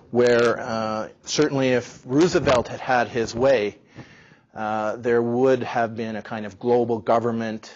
where 0.10 0.60
uh, 0.60 1.10
certainly 1.24 1.70
if 1.70 2.02
Roosevelt 2.04 2.68
had 2.68 2.80
had 2.80 3.10
his 3.10 3.36
way, 3.36 3.78
uh, 4.56 4.96
there 4.96 5.22
would 5.22 5.62
have 5.62 5.96
been 5.96 6.16
a 6.16 6.24
kind 6.24 6.48
of 6.48 6.58
global 6.58 6.98
government. 6.98 7.72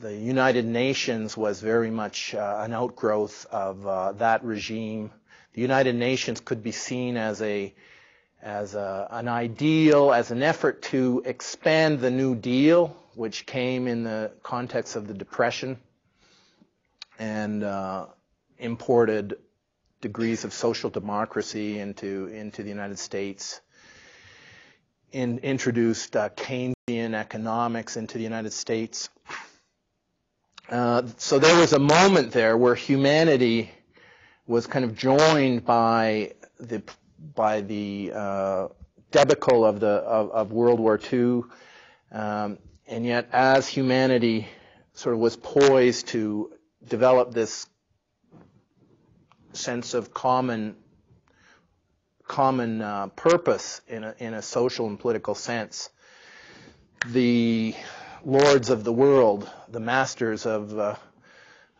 The 0.00 0.14
United 0.14 0.66
Nations 0.66 1.36
was 1.36 1.60
very 1.60 1.90
much 1.90 2.34
uh, 2.34 2.62
an 2.64 2.72
outgrowth 2.74 3.46
of 3.52 3.86
uh, 3.86 4.12
that 4.14 4.42
regime. 4.42 5.12
The 5.52 5.60
United 5.60 5.94
Nations 5.94 6.40
could 6.40 6.64
be 6.64 6.72
seen 6.72 7.16
as 7.16 7.40
a 7.42 7.72
as 8.42 8.74
a, 8.74 9.08
an 9.10 9.28
ideal, 9.28 10.12
as 10.12 10.30
an 10.30 10.42
effort 10.42 10.82
to 10.82 11.22
expand 11.24 12.00
the 12.00 12.10
New 12.10 12.34
Deal, 12.34 12.96
which 13.14 13.46
came 13.46 13.88
in 13.88 14.04
the 14.04 14.30
context 14.42 14.96
of 14.96 15.08
the 15.08 15.14
Depression 15.14 15.78
and 17.18 17.64
uh, 17.64 18.06
imported 18.58 19.38
degrees 20.00 20.44
of 20.44 20.52
social 20.52 20.90
democracy 20.90 21.80
into, 21.80 22.26
into 22.28 22.62
the 22.62 22.68
United 22.68 22.98
States, 22.98 23.60
in, 25.10 25.38
introduced 25.38 26.14
uh, 26.14 26.28
Keynesian 26.30 27.14
economics 27.14 27.96
into 27.96 28.18
the 28.18 28.24
United 28.24 28.52
States. 28.52 29.08
Uh, 30.68 31.02
so 31.16 31.38
there 31.38 31.58
was 31.58 31.72
a 31.72 31.78
moment 31.78 32.30
there 32.30 32.56
where 32.56 32.74
humanity 32.74 33.70
was 34.46 34.66
kind 34.66 34.84
of 34.84 34.96
joined 34.96 35.64
by 35.64 36.34
the 36.60 36.82
by 37.34 37.60
the 37.60 38.12
uh, 38.14 38.68
debacle 39.10 39.64
of 39.64 39.80
the 39.80 39.88
of, 39.88 40.30
of 40.30 40.52
World 40.52 40.80
War 40.80 40.98
II, 41.12 41.42
um, 42.12 42.58
and 42.86 43.04
yet 43.04 43.28
as 43.32 43.68
humanity 43.68 44.48
sort 44.94 45.14
of 45.14 45.20
was 45.20 45.36
poised 45.36 46.08
to 46.08 46.52
develop 46.86 47.32
this 47.32 47.66
sense 49.52 49.94
of 49.94 50.12
common 50.14 50.76
common 52.26 52.82
uh, 52.82 53.06
purpose 53.08 53.80
in 53.88 54.04
a, 54.04 54.14
in 54.18 54.34
a 54.34 54.42
social 54.42 54.86
and 54.86 55.00
political 55.00 55.34
sense, 55.34 55.88
the 57.06 57.74
lords 58.24 58.68
of 58.68 58.84
the 58.84 58.92
world, 58.92 59.50
the 59.68 59.80
masters 59.80 60.44
of 60.44 60.78
uh, 60.78 60.94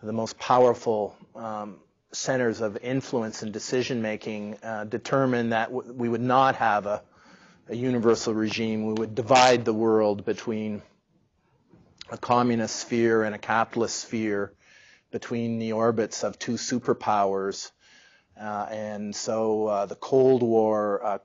the 0.03 0.13
most 0.13 0.39
powerful 0.39 1.15
um, 1.35 1.79
centers 2.13 2.61
of 2.61 2.77
influence 2.79 3.43
and 3.43 3.53
decision 3.53 4.01
making 4.01 4.57
uh, 4.63 4.85
determined 4.85 5.53
that 5.53 5.71
we 5.73 6.09
would 6.09 6.23
not 6.23 6.57
have 6.57 6.87
a, 6.87 7.03
a, 7.69 7.77
universal 7.77 8.33
regime. 8.33 8.87
We 8.87 8.95
would 8.95 9.15
divide 9.15 9.65
the 9.65 9.75
world 9.75 10.25
between 10.25 10.83
a 12.11 12.17
communist 12.17 12.77
sphere 12.77 13.25
and 13.25 13.35
a 13.35 13.39
capitalist 13.39 13.97
sphere, 13.97 14.55
between 15.11 15.59
the 15.59 15.73
orbits 15.73 16.25
of 16.25 16.39
two 16.39 16.55
superpowers. 16.55 17.71
Uh, 18.41 18.67
and 18.71 19.15
so 19.15 19.67
uh, 19.67 19.87
the 19.87 19.97
Cold 19.97 20.43
War 20.43 21.05
uh, 21.05 21.19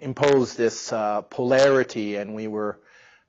imposed 0.00 0.56
this 0.56 0.92
uh, 0.92 1.22
polarity, 1.22 2.16
and 2.16 2.34
we 2.34 2.48
were, 2.48 2.80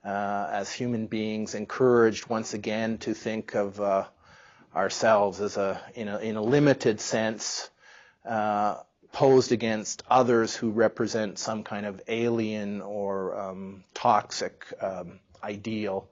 uh, 0.04 0.48
as 0.52 0.72
human 0.72 1.06
beings, 1.06 1.54
encouraged 1.54 2.28
once 2.28 2.56
again 2.56 2.98
to 3.00 3.14
think 3.14 3.54
of 3.54 3.80
ourselves 4.76 5.42
as 5.42 5.58
a 5.58 5.82
in 5.96 6.08
a, 6.08 6.18
in 6.20 6.36
a 6.36 6.42
limited 6.42 7.00
sense 7.00 7.70
uh, 8.26 8.78
posed 9.12 9.52
against 9.52 10.04
others 10.10 10.56
who 10.56 10.72
represent 10.72 11.40
some 11.40 11.64
kind 11.64 11.86
of 11.86 12.02
alien 12.08 12.82
or 12.82 13.40
um, 13.40 13.84
toxic 13.94 14.66
um, 14.82 15.20
ideal. 15.44 16.08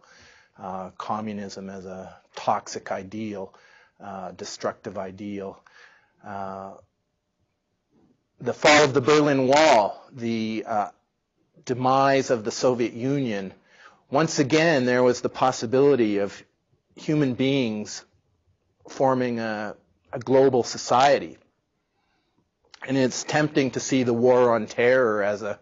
Uh, 0.58 0.91
communism 0.99 1.67
as 1.67 1.84
a 1.88 2.15
toxic 2.36 2.91
ideal, 2.91 3.52
uh, 3.99 4.32
destructive 4.32 4.99
ideal. 4.99 5.60
Uh, 6.23 6.73
the 8.39 8.54
fall 8.54 8.84
of 8.84 8.93
the 8.93 9.02
Berlin 9.02 9.47
Wall, 9.47 9.99
the 10.12 10.63
uh, 10.67 10.89
demise 11.65 12.30
of 12.30 12.43
the 12.43 12.52
Soviet 12.52 12.93
Union, 12.93 13.52
once 14.12 14.38
again 14.38 14.86
there 14.86 15.02
was 15.02 15.21
the 15.21 15.30
possibility 15.30 16.19
of 16.19 16.43
human 16.95 17.34
beings 17.34 18.06
forming 18.89 19.39
a, 19.39 19.75
a 20.11 20.19
global 20.19 20.63
society. 20.63 21.37
And 22.87 22.97
it's 22.97 23.23
tempting 23.23 23.71
to 23.71 23.79
see 23.79 24.03
the 24.03 24.13
war 24.13 24.53
on 24.55 24.67
terror 24.67 25.23
as 25.23 25.41
a 25.41 25.59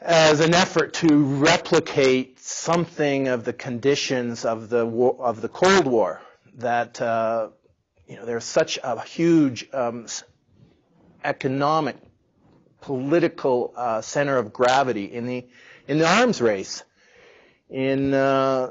as 0.00 0.40
an 0.40 0.54
effort 0.54 0.94
to 0.94 1.24
replicate 1.24 2.38
something 2.38 3.28
of 3.28 3.44
the 3.44 3.52
conditions 3.52 4.44
of 4.44 4.68
the 4.68 4.86
of 4.86 5.40
the 5.40 5.48
Cold 5.48 5.86
War. 5.86 6.20
That 6.54 7.00
uh, 7.00 7.48
you 8.06 8.16
know 8.16 8.24
there's 8.24 8.44
such 8.44 8.78
a 8.82 9.00
huge 9.02 9.68
um, 9.72 10.06
economic, 11.24 11.96
political 12.80 13.72
uh, 13.76 14.00
center 14.00 14.36
of 14.36 14.52
gravity 14.52 15.04
in 15.04 15.26
the 15.26 15.46
in 15.86 15.98
the 15.98 16.08
arms 16.08 16.40
race, 16.40 16.82
in 17.70 18.14
uh, 18.14 18.70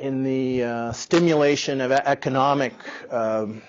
in 0.00 0.24
the 0.24 0.64
uh, 0.64 0.92
stimulation 0.92 1.80
of 1.80 1.92
economic 1.92 2.74
um, 3.10 3.62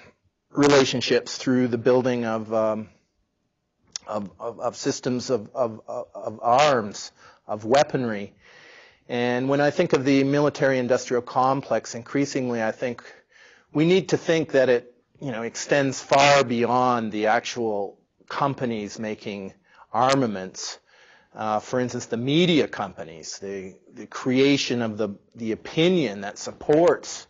relationships 0.51 1.37
through 1.37 1.67
the 1.67 1.77
building 1.77 2.25
of, 2.25 2.53
um, 2.53 2.89
of, 4.07 4.31
of, 4.39 4.59
of, 4.59 4.75
systems 4.75 5.29
of, 5.29 5.49
of, 5.53 5.81
arms, 6.41 7.11
of 7.47 7.65
weaponry. 7.65 8.33
And 9.09 9.49
when 9.49 9.61
I 9.61 9.71
think 9.71 9.93
of 9.93 10.05
the 10.05 10.23
military 10.23 10.79
industrial 10.79 11.21
complex, 11.21 11.95
increasingly 11.95 12.63
I 12.63 12.71
think 12.71 13.03
we 13.73 13.85
need 13.85 14.09
to 14.09 14.17
think 14.17 14.53
that 14.53 14.69
it 14.69 14.93
you 15.21 15.31
know, 15.31 15.43
extends 15.43 16.01
far 16.01 16.43
beyond 16.43 17.11
the 17.11 17.27
actual 17.27 17.99
companies 18.27 18.97
making 18.97 19.53
armaments 19.93 20.79
uh, 21.33 21.59
for 21.59 21.79
instance, 21.79 22.07
the 22.07 22.17
media 22.17 22.67
companies, 22.67 23.39
the, 23.39 23.75
the 23.93 24.05
creation 24.05 24.81
of 24.81 24.97
the, 24.97 25.09
the 25.35 25.53
opinion 25.53 26.21
that 26.21 26.37
supports 26.37 27.27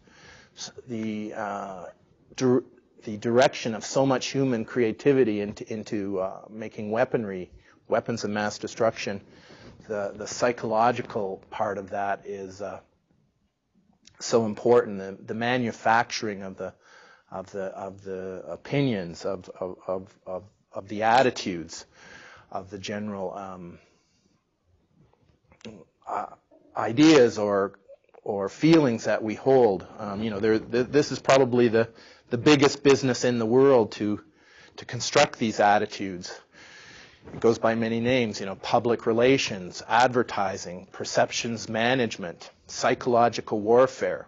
the, 0.88 1.34
uh, 1.36 1.86
dir- 2.36 2.64
the 3.04 3.18
direction 3.18 3.76
of 3.76 3.86
so 3.86 4.06
much 4.06 4.28
human 4.28 4.66
creativity 4.66 5.40
into, 5.40 5.72
into 5.72 6.20
uh, 6.20 6.42
making 6.50 6.90
weaponry, 6.90 7.52
weapons 7.88 8.24
of 8.24 8.32
mass 8.32 8.58
destruction. 8.58 9.22
The, 9.88 10.14
the 10.16 10.28
psychological 10.28 11.44
part 11.52 11.78
of 11.78 11.92
that 11.92 12.26
is 12.26 12.62
uh, 12.62 12.80
so 14.20 14.46
important. 14.46 14.98
The, 14.98 15.18
the 15.26 15.36
manufacturing 15.36 16.42
of 16.42 16.58
the, 16.58 16.74
of 17.30 17.52
the, 17.52 17.66
of 17.66 18.04
the 18.04 18.44
opinions, 18.48 19.26
of, 19.26 19.48
of, 19.60 19.78
of, 19.88 20.20
of, 20.26 20.44
of 20.74 20.88
the 20.88 21.04
attitudes 21.04 21.86
of 22.52 22.70
the 22.70 22.78
general 22.78 23.34
um, 23.38 23.80
uh, 26.08 26.28
ideas 26.76 27.38
or 27.38 27.80
or 28.24 28.50
feelings 28.50 29.06
that 29.06 29.24
we 29.24 29.34
hold. 29.34 29.86
Um, 29.98 30.22
you 30.22 30.30
know, 30.30 30.40
this 30.40 31.12
is 31.12 31.20
probably 31.20 31.68
the 31.68 31.90
the 32.30 32.38
biggest 32.38 32.84
business 32.84 33.24
in 33.24 33.40
the 33.40 33.46
world 33.46 33.92
to 33.94 34.22
to 34.78 34.86
construct 34.86 35.40
these 35.40 35.60
attitudes. 35.60 36.40
It 37.34 37.40
goes 37.40 37.60
by 37.60 37.76
many 37.76 38.00
names, 38.00 38.40
you 38.40 38.48
know, 38.48 38.56
public 38.56 39.06
relations, 39.06 39.84
advertising, 39.88 40.88
perceptions 40.92 41.70
management, 41.70 42.50
psychological 42.68 43.60
warfare. 43.60 44.28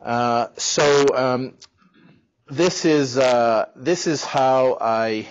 Uh, 0.00 0.48
so 0.56 1.06
um, 1.16 1.54
this 2.48 2.84
is 2.84 3.18
uh, 3.18 3.66
this 3.74 4.06
is 4.06 4.24
how 4.24 4.78
I 4.80 5.26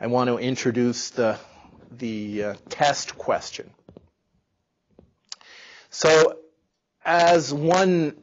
I 0.00 0.08
want 0.08 0.28
to 0.28 0.36
introduce 0.36 1.10
the 1.10 1.38
the 1.90 2.44
uh, 2.44 2.54
test 2.68 3.16
question. 3.16 3.70
So 5.90 6.38
as 7.04 7.52
one 7.52 8.16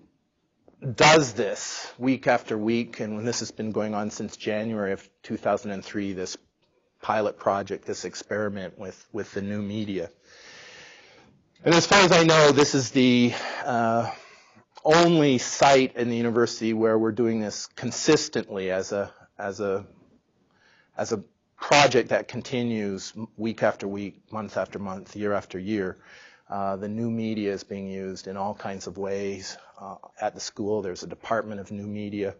does 0.95 1.33
this 1.33 1.91
week 1.97 2.27
after 2.27 2.57
week, 2.57 2.99
and 2.99 3.27
this 3.27 3.39
has 3.39 3.51
been 3.51 3.71
going 3.71 3.93
on 3.93 4.11
since 4.11 4.37
January 4.37 4.91
of 4.91 5.09
2003, 5.23 6.13
this 6.13 6.37
pilot 7.01 7.37
project, 7.37 7.85
this 7.85 8.05
experiment 8.05 8.77
with, 8.77 9.07
with 9.11 9.31
the 9.33 9.41
new 9.41 9.61
media. 9.61 10.09
And 11.63 11.73
as 11.73 11.87
far 11.87 11.99
as 11.99 12.11
I 12.11 12.23
know, 12.23 12.51
this 12.51 12.75
is 12.75 12.91
the 12.91 13.33
uh, 13.63 14.11
only 14.83 15.39
site 15.39 15.95
in 15.95 16.09
the 16.09 16.15
university 16.15 16.73
where 16.73 16.97
we're 16.97 17.11
doing 17.11 17.41
this 17.41 17.65
consistently 17.75 18.69
as 18.69 18.91
a 18.91 19.11
as 19.37 19.59
a 19.59 19.85
as 20.95 21.11
a 21.11 21.23
project 21.65 22.09
that 22.09 22.27
continues 22.27 23.11
week 23.37 23.63
after 23.63 23.87
week, 23.87 24.31
month 24.31 24.55
after 24.55 24.77
month, 24.77 25.15
year 25.15 25.33
after 25.33 25.57
year. 25.57 25.97
Uh, 26.47 26.75
the 26.75 26.87
new 26.87 27.09
media 27.09 27.51
is 27.51 27.63
being 27.63 27.87
used 27.87 28.27
in 28.27 28.37
all 28.37 28.53
kinds 28.53 28.85
of 28.85 28.99
ways 28.99 29.57
uh, 29.81 29.95
at 30.21 30.35
the 30.35 30.39
school. 30.39 30.83
There's 30.83 31.01
a 31.01 31.07
department 31.07 31.59
of 31.59 31.71
new 31.71 31.87
media, 31.87 32.35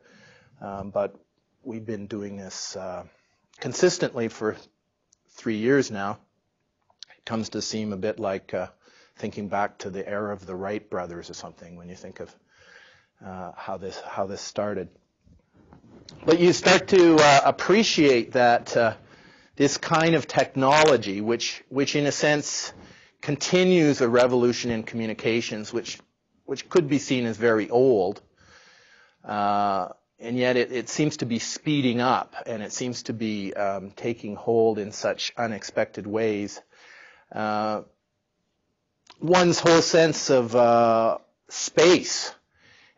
um, 0.61 0.91
but 0.91 1.15
we've 1.63 1.87
been 1.87 2.05
doing 2.05 2.37
this 2.37 2.75
uh, 2.75 3.03
consistently 3.59 4.27
for 4.27 4.57
three 5.29 5.57
years 5.57 5.89
now. 5.89 6.19
It 7.17 7.25
comes 7.25 7.49
to 7.49 7.63
seem 7.63 7.93
a 7.93 7.97
bit 7.97 8.19
like 8.19 8.53
uh, 8.53 8.67
thinking 9.15 9.47
back 9.47 9.79
to 9.79 9.89
the 9.89 10.07
era 10.07 10.33
of 10.33 10.45
the 10.45 10.55
Wright 10.55 10.87
brothers 10.87 11.31
or 11.31 11.33
something 11.33 11.77
when 11.77 11.89
you 11.89 11.95
think 11.95 12.19
of 12.19 12.35
uh, 13.25 13.53
how 13.57 13.77
this 13.77 13.99
how 14.01 14.27
this 14.27 14.41
started. 14.41 14.87
But 16.23 16.39
you 16.39 16.53
start 16.53 16.87
to 16.89 17.15
uh, 17.15 17.41
appreciate 17.43 18.33
that 18.33 18.77
this 19.55 19.77
kind 19.77 20.15
of 20.15 20.27
technology, 20.27 21.21
which 21.21 21.63
which 21.69 21.95
in 21.95 22.05
a 22.05 22.11
sense 22.11 22.73
continues 23.21 24.01
a 24.01 24.09
revolution 24.09 24.71
in 24.71 24.83
communications, 24.83 25.73
which 25.73 25.99
which 26.45 26.69
could 26.69 26.87
be 26.89 26.99
seen 26.99 27.25
as 27.25 27.37
very 27.37 27.69
old, 27.69 28.21
uh, 29.23 29.89
and 30.19 30.37
yet 30.37 30.57
it, 30.57 30.71
it, 30.71 30.89
seems 30.89 31.17
to 31.17 31.25
be 31.25 31.39
speeding 31.39 32.01
up, 32.01 32.35
and 32.45 32.61
it 32.61 32.71
seems 32.71 33.03
to 33.03 33.13
be 33.13 33.53
um, 33.53 33.91
taking 33.91 34.35
hold 34.35 34.77
in 34.77 34.91
such 34.91 35.33
unexpected 35.37 36.05
ways. 36.05 36.61
Uh, 37.31 37.81
one's 39.19 39.59
whole 39.59 39.81
sense 39.81 40.29
of 40.29 40.55
uh, 40.55 41.17
space 41.49 42.33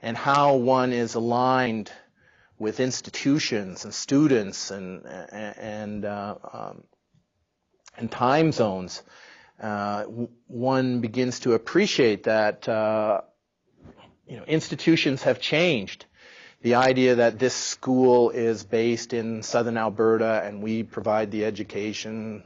and 0.01 0.17
how 0.17 0.55
one 0.55 0.93
is 0.93 1.15
aligned 1.15 1.91
with 2.59 2.79
institutions 2.79 3.85
and 3.85 3.93
students 3.93 4.71
and 4.71 5.05
and 5.05 6.05
uh, 6.05 6.35
um, 6.51 6.83
and 7.97 8.11
time 8.11 8.51
zones 8.51 9.03
uh, 9.59 10.03
one 10.47 10.99
begins 11.01 11.39
to 11.41 11.53
appreciate 11.53 12.23
that 12.23 12.67
uh, 12.69 13.21
you 14.27 14.37
know 14.37 14.43
institutions 14.43 15.23
have 15.23 15.39
changed. 15.39 16.05
The 16.61 16.75
idea 16.75 17.15
that 17.15 17.39
this 17.39 17.53
school 17.53 18.29
is 18.31 18.63
based 18.63 19.13
in 19.13 19.43
southern 19.43 19.77
Alberta 19.77 20.41
and 20.43 20.61
we 20.61 20.83
provide 20.83 21.31
the 21.31 21.45
education 21.45 22.43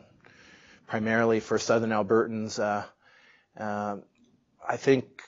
primarily 0.88 1.40
for 1.40 1.58
southern 1.58 1.92
Albertans, 1.92 2.60
uh, 2.60 2.84
uh 3.62 3.98
I 4.68 4.78
think 4.78 5.24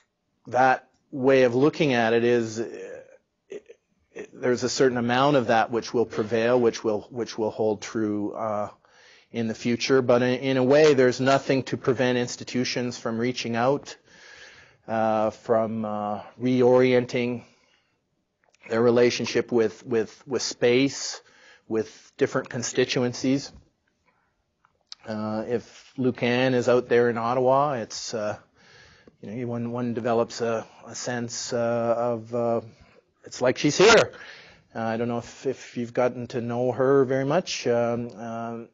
that 0.46 0.88
way 1.10 1.42
of 1.42 1.54
looking 1.54 1.92
at 1.94 2.12
it 2.12 2.24
is 2.24 2.58
there's 4.32 4.62
a 4.62 4.68
certain 4.68 4.98
amount 4.98 5.36
of 5.36 5.48
that 5.48 5.70
which 5.70 5.92
will 5.92 6.06
prevail, 6.06 6.60
which 6.60 6.84
will 6.84 7.02
which 7.10 7.36
will 7.36 7.50
hold 7.50 7.82
true 7.82 8.32
uh, 8.32 8.70
in 9.34 9.48
the 9.48 9.54
future. 9.54 10.00
But 10.00 10.22
in, 10.22 10.38
in, 10.40 10.56
a 10.56 10.62
way, 10.62 10.94
there's 10.94 11.20
nothing 11.20 11.64
to 11.64 11.76
prevent 11.76 12.16
institutions 12.16 12.96
from 12.96 13.18
reaching 13.18 13.56
out, 13.56 13.96
uh, 14.86 15.30
from 15.30 15.84
uh, 15.84 16.22
reorienting 16.40 17.42
their 18.70 18.80
relationship 18.80 19.52
with, 19.52 19.84
with, 19.84 20.22
with 20.26 20.40
space, 20.40 21.20
with 21.68 22.12
different 22.16 22.48
constituencies. 22.48 23.52
Uh, 25.06 25.44
if 25.48 25.92
Lucan 25.98 26.54
is 26.54 26.68
out 26.68 26.88
there 26.88 27.10
in 27.10 27.18
Ottawa, 27.18 27.74
it's 27.74 28.14
uh, 28.14 28.38
you 29.20 29.30
know 29.30 29.46
one 29.46 29.70
one 29.70 29.92
develops 29.92 30.40
a, 30.40 30.66
a 30.86 30.94
sense 30.94 31.52
uh, 31.52 31.94
of 31.98 32.64
it's 33.24 33.40
like 33.40 33.58
she's 33.58 33.76
here. 33.76 34.12
I 34.74 34.96
don't 34.96 35.08
know 35.08 35.18
if, 35.18 35.46
if 35.46 35.76
you've 35.76 35.94
gotten 35.94 36.26
to 36.28 36.40
know 36.40 36.72
her 36.72 37.04
very 37.04 37.24
much. 37.24 37.66
Um, 37.66 38.08
um 38.10 38.68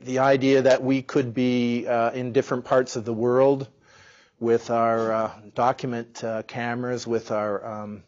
the 0.00 0.18
idea 0.18 0.62
that 0.62 0.82
we 0.82 1.02
could 1.02 1.32
be 1.32 1.86
uh, 1.86 2.10
in 2.10 2.32
different 2.32 2.64
parts 2.64 2.96
of 2.96 3.04
the 3.04 3.12
world 3.12 3.68
with 4.38 4.70
our 4.70 5.12
uh, 5.12 5.32
document 5.54 6.22
uh, 6.22 6.42
cameras, 6.42 7.06
with 7.06 7.30
our, 7.30 7.64
um, 7.64 8.02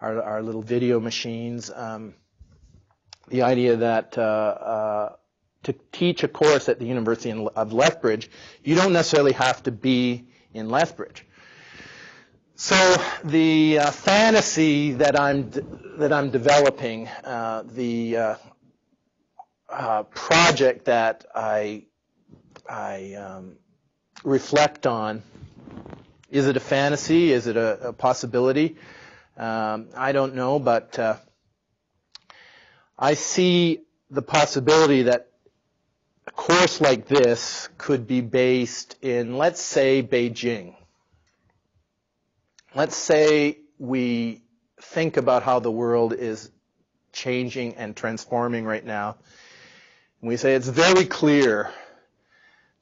our, 0.00 0.22
our 0.22 0.42
little 0.42 0.62
video 0.62 1.00
machines. 1.00 1.70
Um, 1.74 2.14
the 3.28 3.42
idea 3.42 3.76
that 3.76 4.16
uh, 4.16 4.20
uh, 4.20 5.16
to 5.64 5.74
teach 5.92 6.22
a 6.22 6.28
course 6.28 6.68
at 6.68 6.78
the 6.78 6.86
University 6.86 7.32
of 7.32 7.72
Lethbridge, 7.72 8.30
you 8.62 8.74
don't 8.74 8.92
necessarily 8.92 9.32
have 9.32 9.62
to 9.64 9.72
be 9.72 10.28
in 10.54 10.70
Lethbridge. 10.70 11.26
So 12.58 12.96
the 13.22 13.80
uh, 13.80 13.90
fantasy 13.90 14.92
that 14.92 15.18
I'm 15.20 15.50
that 15.98 16.10
I'm 16.10 16.30
developing, 16.30 17.04
the 17.24 18.36
uh, 19.68 20.02
project 20.04 20.86
that 20.86 21.26
I 21.34 21.84
I 22.68 23.12
um, 23.14 23.56
reflect 24.24 24.86
on. 24.86 25.22
Is 26.30 26.46
it 26.46 26.56
a 26.56 26.60
fantasy? 26.60 27.30
Is 27.30 27.46
it 27.46 27.58
a, 27.58 27.88
a 27.88 27.92
possibility? 27.92 28.76
Um, 29.36 29.88
I 29.94 30.12
don't 30.12 30.34
know, 30.34 30.58
but 30.58 30.98
uh, 30.98 31.16
I 32.98 33.14
see 33.14 33.82
the 34.10 34.22
possibility 34.22 35.04
that 35.04 35.28
a 36.26 36.30
course 36.30 36.80
like 36.80 37.06
this 37.06 37.68
could 37.76 38.06
be 38.06 38.22
based 38.22 38.96
in, 39.02 39.36
let's 39.36 39.60
say, 39.60 40.02
Beijing. 40.02 40.74
Let's 42.76 42.94
say 42.94 43.58
we 43.78 44.42
think 44.80 45.16
about 45.16 45.42
how 45.42 45.58
the 45.58 45.70
world 45.72 46.12
is 46.12 46.50
changing 47.12 47.74
and 47.74 47.96
transforming 47.96 48.64
right 48.64 48.84
now 48.84 49.16
we 50.26 50.36
say 50.36 50.54
it's 50.54 50.68
very 50.68 51.04
clear 51.04 51.70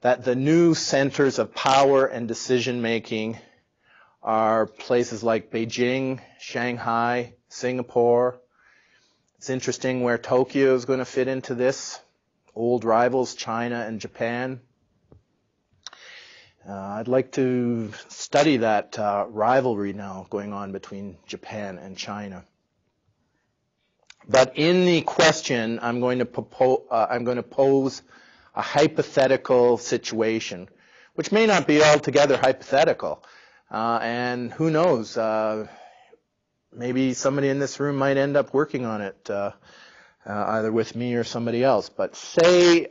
that 0.00 0.24
the 0.24 0.34
new 0.34 0.74
centers 0.74 1.38
of 1.38 1.54
power 1.54 2.06
and 2.06 2.28
decision 2.28 2.80
making 2.80 3.38
are 4.22 4.66
places 4.66 5.22
like 5.22 5.50
Beijing, 5.50 6.20
Shanghai, 6.38 7.34
Singapore. 7.48 8.38
It's 9.36 9.50
interesting 9.50 10.02
where 10.02 10.16
Tokyo 10.16 10.74
is 10.74 10.84
going 10.86 11.00
to 11.00 11.04
fit 11.04 11.28
into 11.28 11.54
this. 11.54 12.00
Old 12.54 12.84
rivals, 12.84 13.34
China 13.34 13.84
and 13.86 14.00
Japan. 14.00 14.60
Uh, 16.66 16.72
I'd 16.72 17.08
like 17.08 17.32
to 17.32 17.92
study 18.08 18.56
that 18.58 18.98
uh, 18.98 19.26
rivalry 19.28 19.92
now 19.92 20.26
going 20.30 20.54
on 20.54 20.72
between 20.72 21.18
Japan 21.26 21.76
and 21.76 21.94
China. 21.94 22.42
But 24.26 24.56
in 24.56 24.86
the 24.86 25.02
question, 25.02 25.78
I'm 25.82 26.00
going 26.00 26.20
to, 26.20 26.24
propose, 26.24 26.80
uh, 26.90 27.06
I'm 27.10 27.24
going 27.24 27.36
to 27.36 27.42
pose 27.42 28.00
a 28.54 28.62
hypothetical 28.62 29.76
situation, 29.76 30.70
which 31.16 31.30
may 31.30 31.44
not 31.44 31.66
be 31.66 31.82
altogether 31.82 32.38
hypothetical. 32.38 33.22
Uh, 33.70 33.98
and 34.00 34.50
who 34.50 34.70
knows, 34.70 35.18
uh, 35.18 35.66
maybe 36.72 37.12
somebody 37.12 37.50
in 37.50 37.58
this 37.58 37.78
room 37.78 37.96
might 37.96 38.16
end 38.16 38.38
up 38.38 38.54
working 38.54 38.86
on 38.86 39.02
it, 39.02 39.28
uh, 39.28 39.50
either 40.24 40.72
with 40.72 40.96
me 40.96 41.14
or 41.14 41.24
somebody 41.24 41.62
else. 41.62 41.90
But 41.90 42.16
say, 42.16 42.86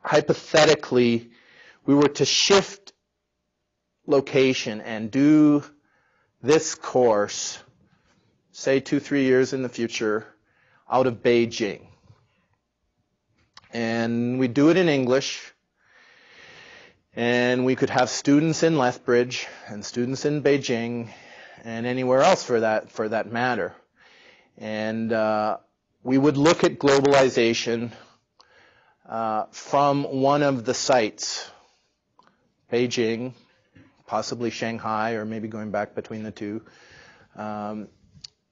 hypothetically, 0.00 1.30
we 1.86 1.94
were 1.94 2.08
to 2.08 2.24
shift 2.24 2.92
location 4.06 4.80
and 4.80 5.10
do 5.10 5.64
this 6.42 6.74
course 6.74 7.58
say 8.56 8.80
two, 8.80 8.98
three 9.00 9.24
years 9.24 9.52
in 9.52 9.62
the 9.62 9.68
future, 9.68 10.26
out 10.90 11.06
of 11.06 11.22
Beijing. 11.22 11.82
And 13.70 14.38
we 14.38 14.48
do 14.48 14.70
it 14.70 14.78
in 14.78 14.88
English. 14.88 15.52
And 17.14 17.66
we 17.66 17.76
could 17.76 17.90
have 17.90 18.08
students 18.08 18.62
in 18.62 18.78
Lethbridge 18.78 19.46
and 19.68 19.84
students 19.84 20.24
in 20.24 20.42
Beijing 20.42 21.10
and 21.64 21.84
anywhere 21.84 22.22
else 22.22 22.44
for 22.44 22.60
that 22.60 22.90
for 22.90 23.08
that 23.10 23.30
matter. 23.30 23.74
And 24.56 25.12
uh, 25.12 25.58
we 26.02 26.16
would 26.16 26.38
look 26.38 26.64
at 26.64 26.78
globalization 26.78 27.90
uh, 29.06 29.46
from 29.50 30.04
one 30.04 30.42
of 30.42 30.64
the 30.64 30.74
sites, 30.74 31.50
Beijing, 32.72 33.34
possibly 34.06 34.50
Shanghai, 34.50 35.12
or 35.12 35.24
maybe 35.24 35.48
going 35.48 35.70
back 35.70 35.94
between 35.94 36.22
the 36.22 36.30
two. 36.30 36.62
Um, 37.36 37.88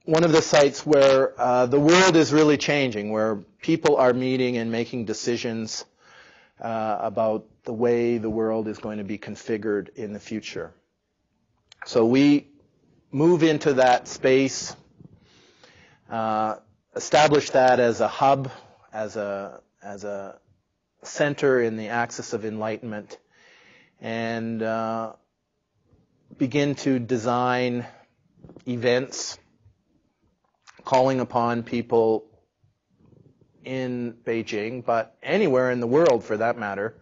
one 0.05 0.24
of 0.24 0.33
the 0.33 0.42
sites 0.42 0.85
where 0.85 1.38
uh, 1.40 1.66
the 1.66 1.81
world 1.81 2.16
is 2.16 2.33
really 2.33 2.59
changing, 2.59 3.11
where 3.11 3.37
people 3.62 3.96
are 3.96 4.12
meeting 4.12 4.59
and 4.59 4.70
making 4.70 5.07
decisions 5.07 5.85
uh, 6.61 6.98
about 7.00 7.46
the 7.64 7.72
way 7.72 8.18
the 8.18 8.31
world 8.31 8.68
is 8.68 8.79
going 8.79 8.98
to 8.98 9.05
be 9.05 9.18
configured 9.18 9.88
in 9.96 10.12
the 10.12 10.20
future. 10.20 10.72
So 11.87 12.05
we 12.05 12.48
move 13.11 13.42
into 13.42 13.74
that 13.74 14.09
space, 14.09 14.77
uh, 16.11 16.57
establish 16.94 17.50
that 17.50 17.81
as 17.81 18.00
a 18.00 18.09
hub, 18.09 18.50
as 18.92 19.16
a 19.16 19.61
as 19.83 20.05
a 20.05 20.38
center 21.03 21.61
in 21.61 21.77
the 21.77 21.88
axis 21.88 22.33
of 22.33 22.44
enlightenment, 22.44 23.18
and 24.00 24.62
uh, 24.62 25.12
begin 26.38 26.74
to 26.74 26.98
design 26.98 27.87
events 28.66 29.38
calling 30.85 31.20
upon 31.20 31.62
people 31.62 32.26
in 33.64 34.14
Beijing, 34.24 34.85
but 34.85 35.16
anywhere 35.22 35.70
in 35.70 35.80
the 35.80 35.87
world 35.87 36.24
for 36.24 36.37
that 36.37 36.59
matter, 36.59 36.94